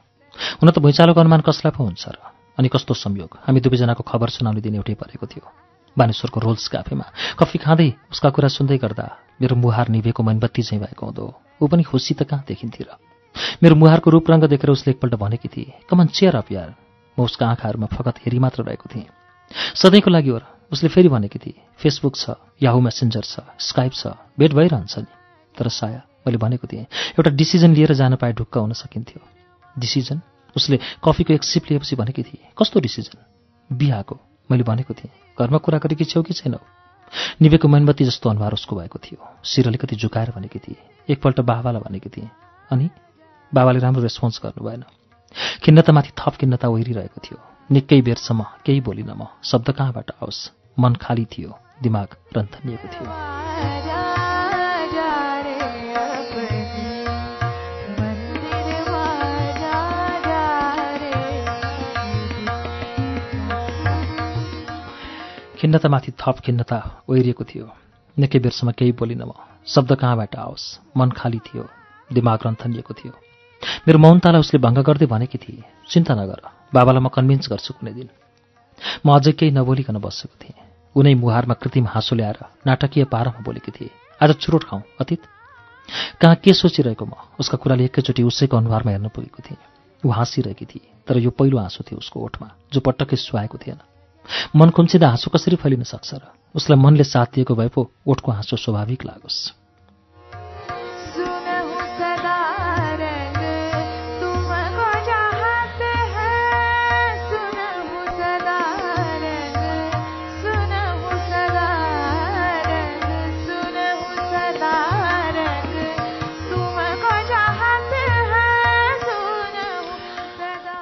[0.61, 2.19] हुन त भुइँचालोको अनुमान कसलाई पो हुन्छ र?
[2.59, 3.31] अनि कस्तो संयोग?
[3.47, 5.45] हामी दुवैजनाको खबर सुनाउने दिन एउटै परेको थियो।
[5.97, 7.07] बानेश्वरको रोल्स क्याफेमा
[7.38, 9.07] कफी खाँदै उसका कुरा सुन्दै गर्दा
[9.40, 11.27] मेरो मुहार निभेको मनबत्ती चाहिँ भएको हुँदो।
[11.61, 12.90] ऊ पनि खुसी त कहाँ देखिन्थे र?
[13.62, 16.71] मेरो मुहारको रूपरङ्ग देखेर उसले एकपल्ट भनेकी थिए कमन चेयर अप यार।
[17.19, 19.09] म उसका आँखाहरूमा फकत हेरी मात्र रहेको थिएँ।
[19.51, 20.45] सधैँको लागि हो र?
[20.71, 25.11] उसले फेरि भनेकी थिए फेसबुक छ याहु मेसेन्जर छ स्काइप छ भेट भइरहन्छ नि।
[25.59, 26.87] तर साया मैले भनेको थिएँ
[27.19, 29.39] एउटा डिसिजन लिएर जान पाए ढुक्क हुन सकिन्थ्यो।
[29.81, 30.21] डिसिजन
[30.57, 33.25] उसले कफीको एक सिप लिएपछि भनेकी थिए कस्तो डिसिजन
[33.71, 34.19] बिहाको
[34.51, 36.59] मैले भनेको थिएँ घरमा कुरा गरेकी छेउ कि छैनौ
[37.43, 40.77] निभेको मेनबत्ती जस्तो अनुहार उसको भएको थियो। शिर अलिकति झुकाएर भनेकी थिए
[41.09, 42.31] एकपल्ट बाबालाई भनेकी थिएँ।
[42.71, 42.90] अनि
[43.55, 44.85] बाबाले राम्रो रेस्पोन्स गर्नु भएन।
[45.62, 47.38] खिन्नतामाथि थप खिन्नता ओहिरिरहेको थियो।
[47.71, 50.51] निकै बेरसम्म केही बोलिन म। शब्द कहाँबाट आओस्?
[50.79, 53.89] मन खाली थियो। दिमाग रन्थनिएको थियो।
[65.61, 67.66] खिन्नतामाथि थप खिन्नता ओहिरिएको थियो।
[68.16, 69.33] निकै बेरसम्म केही बोलिन म।
[69.68, 70.64] शब्द कहाँबाट आओस्?
[70.96, 71.68] मन खाली थियो।
[72.12, 73.12] दिमाग रन्थनिएको थियो।
[73.87, 76.40] मेरो मौनतालाई उसले भङ्ग गर्दै भनेकी थिए चिन्ता नगर
[76.73, 78.09] बाबालाई म कन्भिन्स गर्छु कुनै दिन।
[79.05, 80.57] म अझै केही नबोलिकन बसेको थिएँ।
[80.96, 85.23] उनै मुहारमा कृत्रिम हाँसो ल्याएर नाटकीय पारामा बोलेकी थिए आज चुरोट खाउँ अतीत।
[86.20, 87.12] कहाँ के सोचिरहेको म?
[87.37, 89.61] उसका कुराले एकैचोटि उसैको अनुहारमा हेर्न पुगेको थिएँ।
[90.05, 93.89] ऊ हाँसिरहेकी थिए तर यो पहिलो हाँसो थियो उसको ओठमा जो पटक्कै सुहाएको थिएन।
[94.56, 96.20] मन खुम्चिँदा हाँसो कसरी फैलिन सक्छ र?
[96.54, 99.52] उसलाई मनले साथ दिएको भए पो ओठको हाँसो स्वाभाविक लागोस्।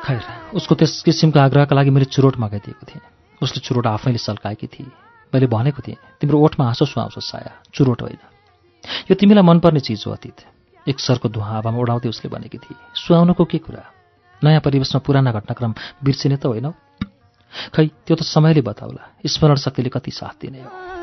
[0.09, 0.25] खैर
[0.57, 3.05] उसको त्यस किसिमको आग्रहका लागि मैले चुरोट मगाइदिएको थिएँ।
[3.43, 4.87] उसले चुरोट आफैले सल्काएकी थिए।
[5.33, 8.21] मैले भनेको थिएँ तिम्रो ओठमा हाँसो सुहाउँछ साया चुरोट होइन।
[9.11, 10.39] यो तिमीलाई मनपर्ने चिज हो अतीत।
[10.89, 13.85] एक सरको धुवा हावामा उडाउँदै उसले भनेकी थिए सुहाउनुको के कुरा?
[14.43, 15.75] नयाँ परिवेशमा पुराना घटनाक्रम
[16.05, 16.73] बिर्सिने त होइनौ
[17.75, 20.98] खै त्यो त समयले बताउला। स्मरण शक्तिले कति साथ दिने हो।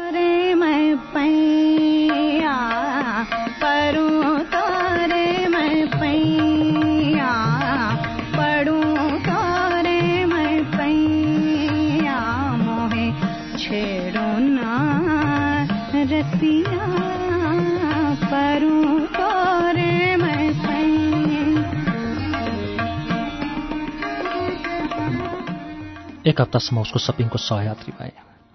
[26.25, 28.11] एक हप्तासम्म उसको सपिङको सहयात्री भए।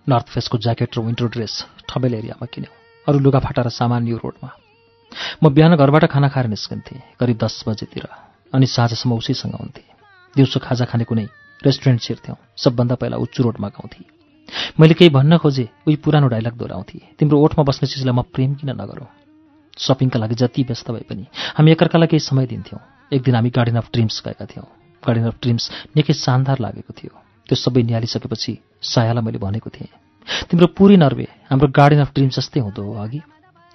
[0.06, 1.54] नर्थ फेसको ज्याकेट र विन्टर ड्रेस
[1.86, 2.74] ठमेल एरियामा किन्यौँ
[3.06, 4.50] अरू लुगाफाटा र सामान न्यू रोडमा।
[5.38, 8.06] म बिहान घरबाट खाना खाएर निस्कन्थेँ करिब दस बजेतिर
[8.52, 9.86] अनि साँझसम्म उसीसँग हुन्थेँ।
[10.36, 11.26] दिउँसो खाजा खाने कुनै
[11.62, 14.06] रेस्टुरेन्ट छिर्थ्यौँ सबभन्दा पहिला उच्चु रोडमा गाउँथेँ।
[14.74, 18.74] मैले केही भन्न खोजेँ उही पुरानो डाइलग दोहोऱ्याउँथेँ तिम्रो ओठमा बस्ने चिजलाई म प्रेम किन
[18.74, 19.06] नगरौँ?
[19.78, 22.82] सपिङका लागि जति व्यस्त भए पनि हामी एकअर्कालाई केही समय दिन्थ्यौँ।
[23.14, 24.66] एक दिन हामी गार्डन अफ ड्रिम्स गएका थियौँ।
[25.06, 28.52] गार्डन अफ ड्रिम्स निकै शानदार लागेको थियो। त्यो सबै निहालिसकेपछि
[28.86, 29.90] सायालाई मैले भनेको थिएँ
[30.46, 33.20] तिम्रो पुरै नर्वे हाम्रो गार्डन अफ ड्रिम्स जस्तै हुँदो हो अघि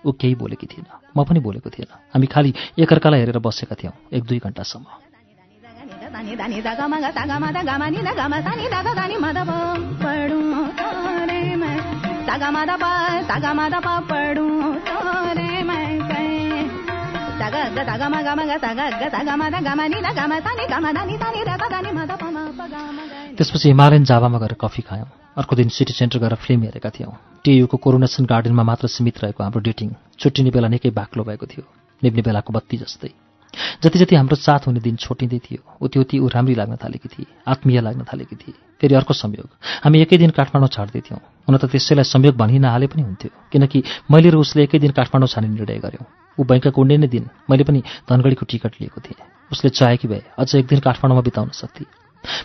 [0.03, 4.23] ऊ केही बोलेकी थिएन म पनि बोलेको थिएन हामी खालि एकअर्कालाई हेरेर बसेका थियौँ एक
[4.23, 4.87] दुई घन्टासम्म
[23.37, 27.77] त्यसपछि हिमालयन जाभामा गएर कफी खायौँ। अर्को दिन सिटी सेन्टर गएर फिल्म हेरेका थियौँ। टियुको
[27.77, 31.63] कोरोनेसन गार्डनमा मात्र सीमित रहेको हाम्रो डेटिङ छुट्टिने बेला निकै बाक्लो भएको थियो।
[32.03, 33.11] निप्ने बेलाको बत्ती जस्तै।
[33.83, 37.25] जति जति हाम्रो साथ हुने दिन छोटिँदै थियो उति उति ऊ राम्री लाग्न थालेकी थिए
[37.47, 39.49] आत्मीय लाग्न थालेकी थिए। फेरि अर्को संयोग।
[39.83, 43.83] हामी एकै दिन काठमाडौँ छाड्दै थियौँ। हुन त त्यसैलाई संयोग भनि नहाले पनि हुन्थ्यो किनकि
[44.11, 47.63] मैले र उसले एकै दिन काठमाडौँ छाने निर्णय गऱ्यौँ ऊ बैङ्कको उड्ने नै दिन। मैले
[47.63, 49.21] पनि धनगढीको टिकट लिएको थिएँ।
[49.51, 51.85] उसले चाहेकी भए अझ एक दिन काठमाडौँमा बिताउन सक्थे।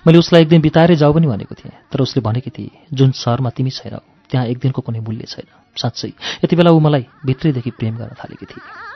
[0.07, 3.51] मैले उसलाई एक दिन बिताएरै जाऊ पनि भनेको थिएँ तर उसले भनेकी थिए जुन सहरमा
[3.51, 4.01] तिमी छैनौ
[4.31, 6.13] त्यहाँ एक दिनको कुनै मूल्य छैन। साँच्चै
[6.45, 8.90] यति बेला ऊ मलाई भित्रैदेखि प्रेम गर्न थालेकी थिए।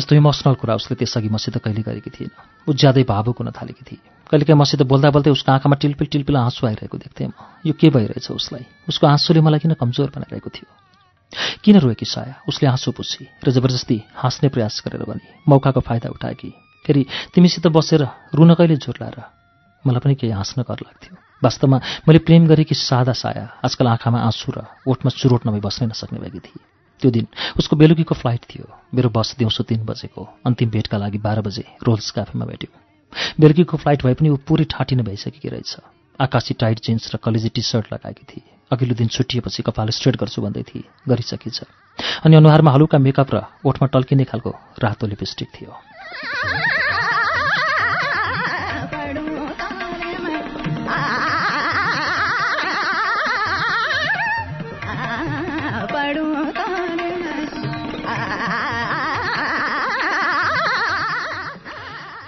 [0.00, 2.32] यस्तो इमोसनल कुरा उसले त्यसअघि मसित कहिले गरेकी थिएन।
[2.64, 4.00] ऊ ज्यादै भावुक हुन थालेकी थिए।
[4.32, 7.36] कहिलेकाहीँ मसित बोल्दा बोल्दै उसको आँखामा टिल्पिल टिल्पिल आँसु आइरहेको देख्थेँ म।
[7.68, 8.64] यो के भइरहेछ उसलाई?
[8.88, 10.68] उसको आँसुले मलाई किन कमजोर बनाइरहेको थियो?
[11.62, 12.40] किन रोएकी साया?
[12.48, 16.50] उसले आँसु पुछी। र जबरजस्ती हाँस्ने प्रयास गरेर भने मौकाको फाइदा उठाएकी
[16.86, 18.02] फेरि तिमीसित बसेर
[18.34, 19.18] रुन कहिले जोर्लाएर
[19.84, 24.52] मलाई पनि केही हाँस्न कर लाग्थ्यो। वास्तवमा मैले प्रेम गरेकी सादा साया आजकल आँखामा आँसु
[24.54, 26.69] र ओठमा चुरोट नभई बस्नै नसक्ने भएकी थिए।
[27.00, 27.26] त्यो दिन।
[27.58, 32.10] उसको बेलुकीको फ्लाइट थियो। मेरो बस दिउँसो तिन बजेको। अन्तिम भेटका लागि बाह्र बजे रोल्स
[32.10, 32.72] क्याफेमा भेट्यौँ।
[33.40, 35.76] बेलुकीको फ्लाइट भए पनि ऊ पुरै ठाटिन भइसकेकी रहेछ।
[36.20, 40.42] आकाशी टाइट जिन्स र कलेजी टी सर्ट लगाएकी थिए। अघिल्लो दिन छुट्टिएपछि कपाल स्ट्रेट गर्छु
[40.42, 41.58] भन्दै थिए। गरिसकिन्छ।
[42.24, 46.79] अनि अनुहारमा हलुका मेकअप र ओठमा टल्किने खालको रातो लिपस्टिक थियो।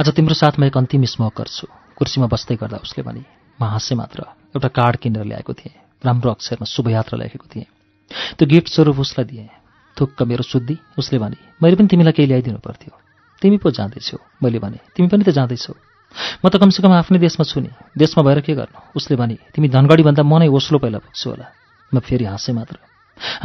[0.03, 3.23] आज तिम्रो साथमा एक अन्तिम स्मोक गर्छु कुर्सीमा बस्दै गर्दा उसले भने
[3.59, 7.71] म हाँसे मात्र एउटा कार्ड किनेर ल्याएको थिएँ। राम्रो अक्षरमा शुभयात्रा लेखेको थिएँ।
[8.35, 9.47] त्यो गिफ्ट स्वरूप उसलाई दिएँ।
[9.97, 12.93] थुक्क मेरो शुद्धि उसले भने मैले पनि तिमीलाई केही ल्याइदिनु पर्थ्यो।
[13.43, 15.75] तिमी पो जाँदैछौ। मैले भने तिमी पनि त जाँदैछौ।
[16.43, 18.99] म त कमसेकम आफ्नै देशमा छु नि। देशमा भएर के गर्नु?
[18.99, 21.47] उसले भने तिमी धनगढीभन्दा म नै ओस्लो पहिला पुग्छु होला।
[21.95, 22.75] म फेरि हाँसेँ मात्र।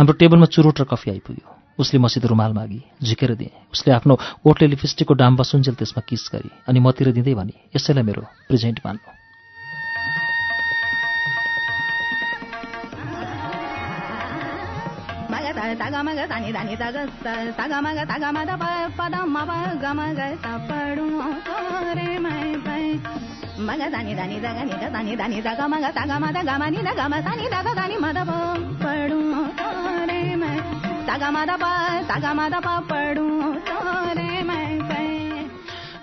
[0.01, 4.67] हाम्रो टेबलमा चुरोट र कफी आइपुग्यो। उसले मसित रुमाल मागी झिकेर दिएँ उसले आफ्नो ओटले
[4.67, 9.15] लिपस्टिकको डाम बसुन्जेल त्यसमा किस गरी अनि मतिर दिँदै भने यसैलाई मेरो प्रेजेन्ट मान्नु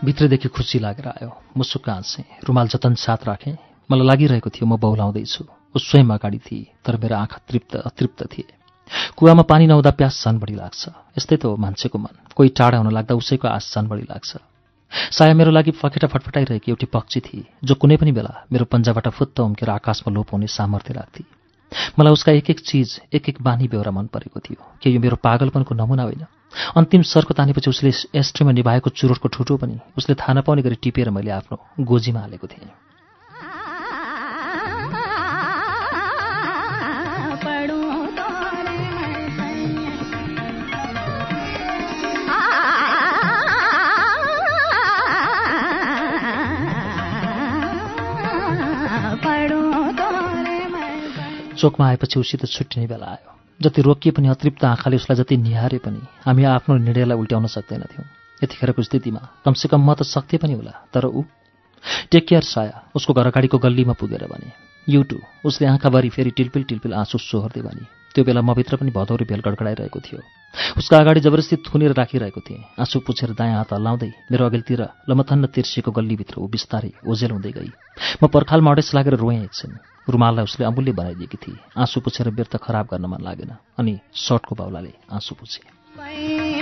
[0.04, 3.56] भित्रदेखि खुसी लागेर आयो। मुसुक्क हाँसेँ रुमाल जतन साथ राखेँ।
[3.90, 8.48] मलाई लागिरहेको थियो म बौलाउँदैछु। ऊ स्वयं अगाडि थिए तर मेरो आँखा तृप्त अतृप्त थिए।
[9.16, 10.88] कुवामा पानी नहुँदा प्यास झन बढी लाग्छ।
[11.20, 14.36] यस्तै त हो मान्छेको मन। कोही टाढा हुन लाग्दा उसैको आश झन बढी लाग्छ।
[15.12, 19.40] साया मेरो लागि फकेटा फटफटाइरहेकी एउटी पक्षी थिए जो कुनै पनि बेला मेरो पन्जाबाट फुत्त
[19.40, 21.43] उम्केर आकाशमा लोप हुने सामर्थ्य राख्थे।
[21.98, 25.16] मलाई उसका एक एक चिज एक एक बानी बेहोरा मन परेको थियो के यो मेरो
[25.16, 26.24] पागलपनको नमुना होइन।
[26.76, 31.30] अन्तिम सर्को तानेपछि उसले एस्ट्रीमा निभाएको चुरोटको ठुटो पनि उसले थाहा नपाउने गरी टिपेर मैले
[31.30, 32.70] आफ्नो गोजीमा हालेको थिएँ।
[51.64, 56.00] चोकमा आएपछि उसित छुट्टिने बेला आयो। जति रोकिए पनि अतृप्त आँखाले उसलाई जति निहारे पनि
[56.26, 58.04] हामी आफ्नो निर्णयलाई उल्ट्याउन सक्दैनथ्यौँ।
[58.44, 61.22] यतिखेरको स्थितिमा कमसेकम म त सक्थेँ पनि होला तर ऊ
[62.10, 64.52] टेक केयर साया। उसको घर अगाडिको गल्लीमा पुगेर भने।
[64.86, 69.40] युटु उसले आँखाभरि फेरि टिल्पिल टिल्पिल आँसु सोहोर्दै भने। त्यो बेला मभित्र पनि भदौरी भेल
[69.40, 70.20] गडगडाइरहेको थियो।
[70.78, 75.90] उसका अगाडि जबरजस्ती थुनेर राखिरहेको थिएँ। आँसु पुछेर दायाँ हात हल्लाउँदै मेरो अघिल्तिर लमथन्न तिर्सिएको
[75.90, 77.70] गल्लीभित्र ऊ बिस्तारै ओझेल हुँदै गई।
[78.22, 79.72] म पर्खालमा अडेस लागेर रोएँ एकछिन।
[80.10, 84.92] रुमाललाई उसले अमूल्य बनाइदिएकी थिए। आँसु पुछेर व्यर्थ खराब गर्न मन लागेन। अनि सर्टको बाउलाले
[85.10, 86.53] आँसु पुछे।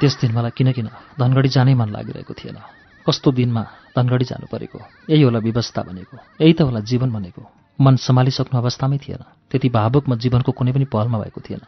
[0.00, 2.58] त्यस दिन मलाई किन किन धनगढी जानै मन लागिरहेको थिएन।
[3.06, 3.62] कस्तो दिनमा
[3.96, 4.78] धनगढी जानु परेको?
[5.10, 7.42] यही होला व्यवस्था भनेको। यही त होला जीवन भनेको।
[7.78, 11.62] मन सम्हालिसक्नु अवस्थामै थिएन। त्यति भावुक म जीवनको कुनै पनि पहलमा भएको थिएन।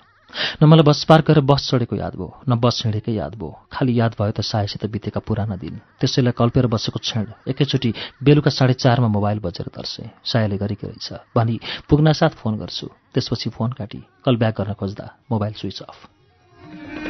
[0.63, 3.93] न मलाई बस पार गरेर बस चढेको याद भयो न बस हिँडेकै याद भयो। खालि
[3.99, 7.91] याद भयो त सायसित बितेका पुराना दिन। त्यसैलाई कल्पेर बसेको क्षण एकैचोटि
[8.23, 11.59] बेलुका साढे चारमा मोबाइल बजेर तर्सेँ। सायाले गरेकी रहेछ। भनी
[11.91, 17.10] पुग्नासाथ फोन गर्छु। त्यसपछि फोन काटी कल ब्याक गर्न खोज्दा मोबाइल स्विच अफ।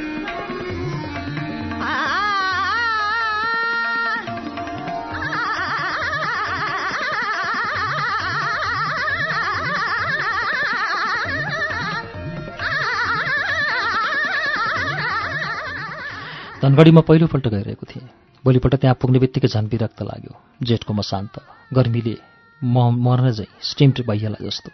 [16.63, 18.09] धनगढीमा पहिलोपल्ट गइरहेको थिएँ।
[18.45, 21.41] भोलिपल्ट त्यहाँ पुग्ने बित्तिकै झन् विरक्त लाग्यो। जेठको मसान्त
[21.73, 22.17] गर्मीले
[22.61, 24.71] म मर्न झैँ स्टिम्ड भइहाल्ला जस्तो।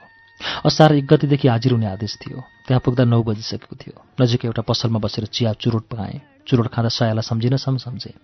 [0.66, 4.98] असार एक गतिदेखि हाजिर हुने आदेश थियो। त्यहाँ पुग्दा नौ बजिसकेको थियो। नजिकै एउटा पसलमा
[4.98, 8.14] बसेर चिया चुरोट पकाएँ। चुरोट खाँदा सायालाई सम्झिन सम सम्झेँ।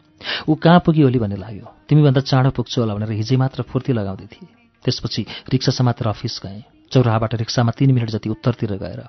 [0.48, 4.26] ऊ कहाँ पुग्यो होली भन्ने लाग्यो। तिमीभन्दा चाँडो पुग्छु होला भनेर हिजै मात्र फुर्ती लगाउँदै
[4.26, 4.48] थिए।
[4.84, 5.22] त्यसपछि
[5.54, 9.00] रिक्सा समातेर अफिस गएँ। चौराहाबाट रिक्सामा तिन मिनट जति उत्तरतिर गएर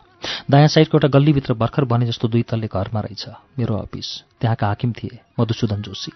[0.52, 3.24] दायाँ साइडको एउटा गल्लीभित्र भर्खर बने जस्तो दुई तल्ले घरमा रहेछ
[3.60, 4.10] मेरो अफिस।
[4.40, 6.12] त्यहाँका हाकिम थिए मधुसूदन जोशी।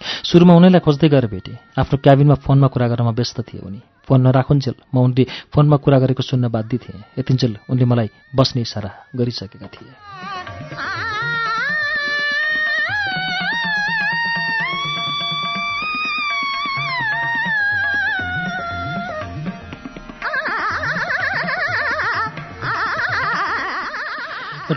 [0.00, 4.74] सुरुमा उनैलाई खोज्दै गएर भेटेँ। आफ्नो क्याबिनमा फोनमा कुरा गर्न व्यस्त थिए उनी। फोन नराखुन्जेल
[4.94, 10.97] म उनले फोनमा कुरा गरेको सुन्न बाध्य थिएँ। यतिन्जेल उनले मलाई बस्ने इसारा गरिसकेका थिए।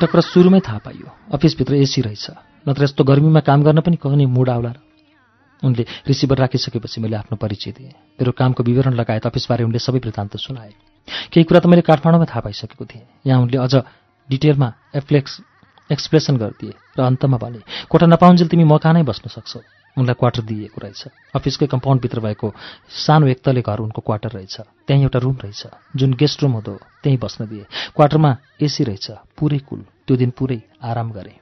[0.01, 2.25] एउटा कुरा सुरुमै थाहा पाइयो। अफिसभित्र एसी रहेछ।
[2.65, 4.77] नत्र यस्तो गर्मीमा काम गर्न पनि कहने मुड आउला र।
[5.61, 10.41] उनले रिसिभर राखिसकेपछि मैले आफ्नो परिचय दिएँ। मेरो कामको विवरण लगायत अफिसबारे उनले सबै वृत्तान्त
[10.41, 10.73] सुनाए।
[11.29, 13.73] केही कुरा त मैले काठमाडौँमा थाहा पाइसकेको थिएँ। यहाँ उनले अझ
[14.25, 15.31] डिटेलमा एफ्लेक्स
[15.93, 19.61] एक्सप्लेसन गरिदिए र अन्तमा भने कोठा नपाउन्जेल तिमी मकानै बस्न सक्छौ।
[19.97, 21.01] उनलाई क्वार्टर दिइएको रहेछ।
[21.35, 22.53] अफिसकै कम्पाउन्डभित्र भएको
[22.89, 24.55] सानो एकतले घर उनको क्वार्टर रहेछ।
[24.87, 25.63] त्यहीँ एउटा रुम रहेछ।
[25.95, 27.65] जुन गेस्ट रुम हुँदो त्यहीँ बस्न दिए।
[27.95, 31.39] क्वार्टरमा एसी रहेछ। पुरै कुल त्यो दिन पुरै आराम गरे।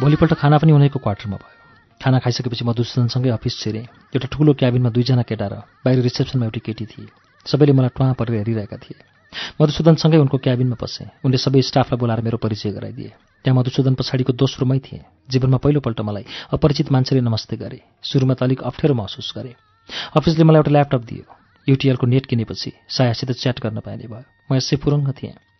[0.00, 1.61] भोलिपल्ट खाना पनि उनीको क्वार्टरमा भयो।
[2.02, 5.54] खाना खाइसकेपछि मधुसूदनसँगै अफिस छिरेँ। एउटा ठुलो क्याबिनमा दुईजना केटा र
[5.86, 7.06] बाहिर रिसेप्सनमा एउटी केटी थिए।
[7.46, 8.98] सबैले मलाई टुवा परेर हेरिरहेका थिए।
[9.60, 13.10] मधुसूदनसँगै उनको क्याबिनमा बसेँ उनले सबै स्टाफलाई बोलाएर मेरो परिचय गराइदिए।
[13.44, 18.60] त्यहाँ मधुसूदन पछाडिको दोस्रोमै थिएँ। जीवनमा पहिलोपल्ट मलाई अपरिचित मान्छेले नमस्ते गरे। सुरुमा त अलिक
[18.66, 19.54] अप्ठ्यारो महसुस गरेँ।
[20.18, 21.24] अफिसले मलाई एउटा ल्यापटप दियो।
[21.66, 25.51] युटिएलको नेट किनेपछि सायासित च्याट गर्न पाइने भयो। म यसै फुरुङ्ग थिएँ।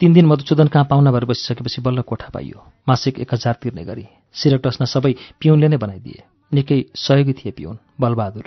[0.00, 2.58] तिन दिन मधुसूदन कहाँ पाहुना भएर बसिसकेपछि बल्ल कोठा पाइयो।
[2.88, 7.78] मासिक एक हजार तिर्ने गरी सिरक डस्न सबै पिउनले नै बनाइदिए। निकै सहयोगी थिए पिउन
[8.00, 8.46] बलबहादुर।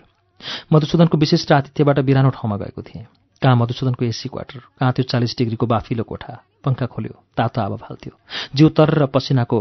[0.74, 3.06] मधुसूदनको विशिष्ट आतिथ्यबाट बिरानो ठाउँमा गएको थिएँ।
[3.42, 8.14] कहाँ मधुसूदनको एसी क्वार्टर कहाँ त्यो चालिस डिग्रीको बाफिलो कोठा पङ्खा खोल्यो तातो हावा फाल्थ्यो।
[8.56, 9.60] जिउ तर र पसिनाको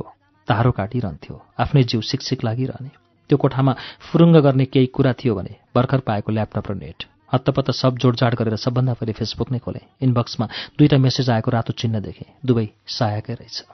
[0.49, 2.91] धारो काटिरहन्थ्यो आफ्नै जिउ सिकसिक लागिरहने।
[3.31, 3.73] त्यो कोठामा
[4.07, 8.57] फुरुङ्ग गर्ने केही कुरा थियो भने भर्खर पाएको ल्यापटप र नेट। हत्तपत्त सब जोडजाड गरेर
[8.57, 10.47] सबभन्दा पहिले फेसबुक नै खोलेँ। इनबक्समा
[10.79, 13.65] दुईवटा मेसेज आएको रातो चिन्ह देखेँ। दुवै सायाकै रहेछ।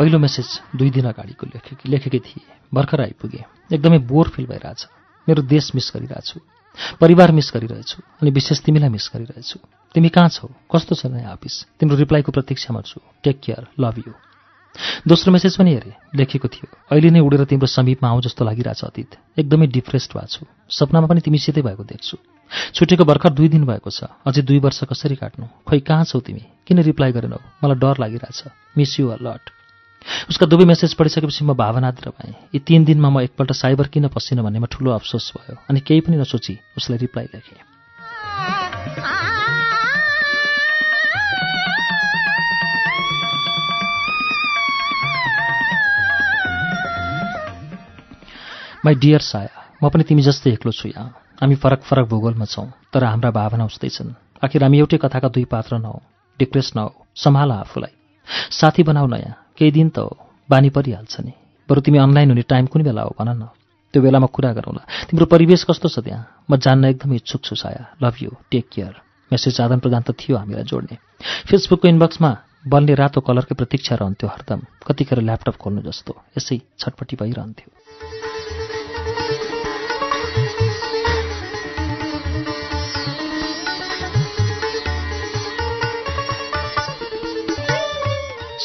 [0.00, 4.86] पहिलो मेसेज दुई दिन अगाडिको लेखे लेखेकै थिए। भर्खर आइपुगे। एकदमै बोर फिल भइरहेछ।
[5.28, 6.40] मेरो देश मिस गरिरहेछु।
[7.00, 9.58] परिवार मिस गरिरहेछु अनि विशेष तिमीलाई मिस गरिरहेछु।
[9.94, 10.48] तिमी कहाँ छौ?
[10.70, 11.54] कस्तो छ नयाँ अफिस?
[11.78, 14.12] तिम्रो रिप्लाईको प्रतीक्षामा छु। टेक केयर लभ यु
[15.08, 19.10] दोस्रो मेसेज पनि हेरेँ। लेखेको थियो। अहिले नै उडेर तिम्रो समीपमा आउँ जस्तो लागिरहेछ अतीत।
[19.38, 22.16] एकदमै डिप्रेस्ड भएको छु। सपनामा पनि तिमीसितै भएको देख्छु।
[22.74, 25.46] छुट्टीको भर्खर दुई दिन भएको छ। अझै दुई वर्ष कसरी काट्नु?
[25.66, 26.44] खोइ कहाँ छौ तिमी?
[26.66, 27.38] किन रिप्लाई गरेनौ?
[27.64, 28.40] मलाई डर लागिरहेछ।
[28.78, 29.59] मिस यु अ लट
[30.30, 34.44] उसका दुवै मेसेज पढिसकेपछि म भावनाद्र भएँ। यी तिन दिनमा म एकपल्ट साइबर किन पसिनँ
[34.44, 37.58] भन्नेमा ठुलो अफसोस भयो अनि केही पनि नसोची उसलाई रिप्लाई लेखेँ।
[48.84, 52.68] माई डियर साया म पनि तिमी जस्तै एक्लो छु यहाँ। हामी फरक फरक भूगोलमा छौँ
[52.92, 56.00] तर हाम्रा भावना उस्तै छन्। आखिर हामी एउटै कथाका दुई पात्र नहौ
[56.40, 57.92] डिप्रेस नहौ सम्हाल आफूलाई।
[58.50, 60.16] साथी बनाऊ नयाँ केही दिन त हो
[60.48, 61.32] बानी परिहाल्छ नि।
[61.68, 63.52] बरु तिमी अनलाइन हुने टाइम कुन बेला हो भन न।
[63.92, 64.82] त्यो बेलामा कुरा गरौँला।
[65.12, 66.48] तिम्रो परिवेश कस्तो छ त्यहाँ?
[66.48, 68.00] म जान्न एकदमै इच्छुक छु Saya.
[68.00, 68.94] Love you take care
[69.28, 70.96] message आदान प्रदान त थियो हामीलाई जोड्ने।
[71.46, 72.30] फेसबुकको इनबक्समा
[72.64, 78.29] बल्ने रातो कलरकै प्रतीक्षा रहन्थ्यो हरदम। कतिखेर ल्यापटप खोल्नु जस्तो। यसै छटपट्टि भइरहन्थ्यो।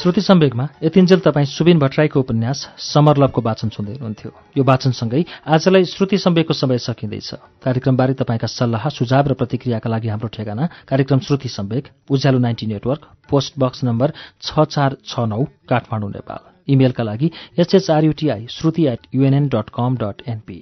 [0.05, 5.85] श्रुति सम्वेकमा यतिन्जेल तपाईँ सुबिन भट्टराईको उपन्यास समर लभको वाचन सुन्दै हुनुहुन्थ्यो। यो वाचनसँगै आजलाई
[5.89, 7.29] श्रुति सम्वेकको समय सकिँदैछ।
[7.65, 13.01] कार्यक्रमबारे तपाईँका सल्लाह सुझाव र प्रतिक्रियाका लागि हाम्रो ठेगाना कार्यक्रम Shruti Sambeg Ujyaalo ninety network
[13.29, 14.13] post box number
[14.45, 20.21] छ चार छ नौ काठमाडौँ नेपाल। इमेलका लागि HHRUTI Shruti at UNN dot com dot
[20.29, 20.59] NP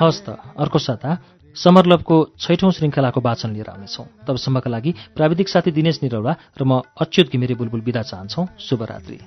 [0.00, 0.20] हवस्
[0.56, 1.10] अर्को साता
[1.56, 7.32] समरलभको छैठौं श्रृङ्खलाको वाचन लिएर आउनेछौँ तबसम्मका लागि प्राविधिक साथी दिनेश निरौला र म अच्युत
[7.32, 9.18] घिमिरे बुलबुल विदा चाहन्छौ शुभरात्रि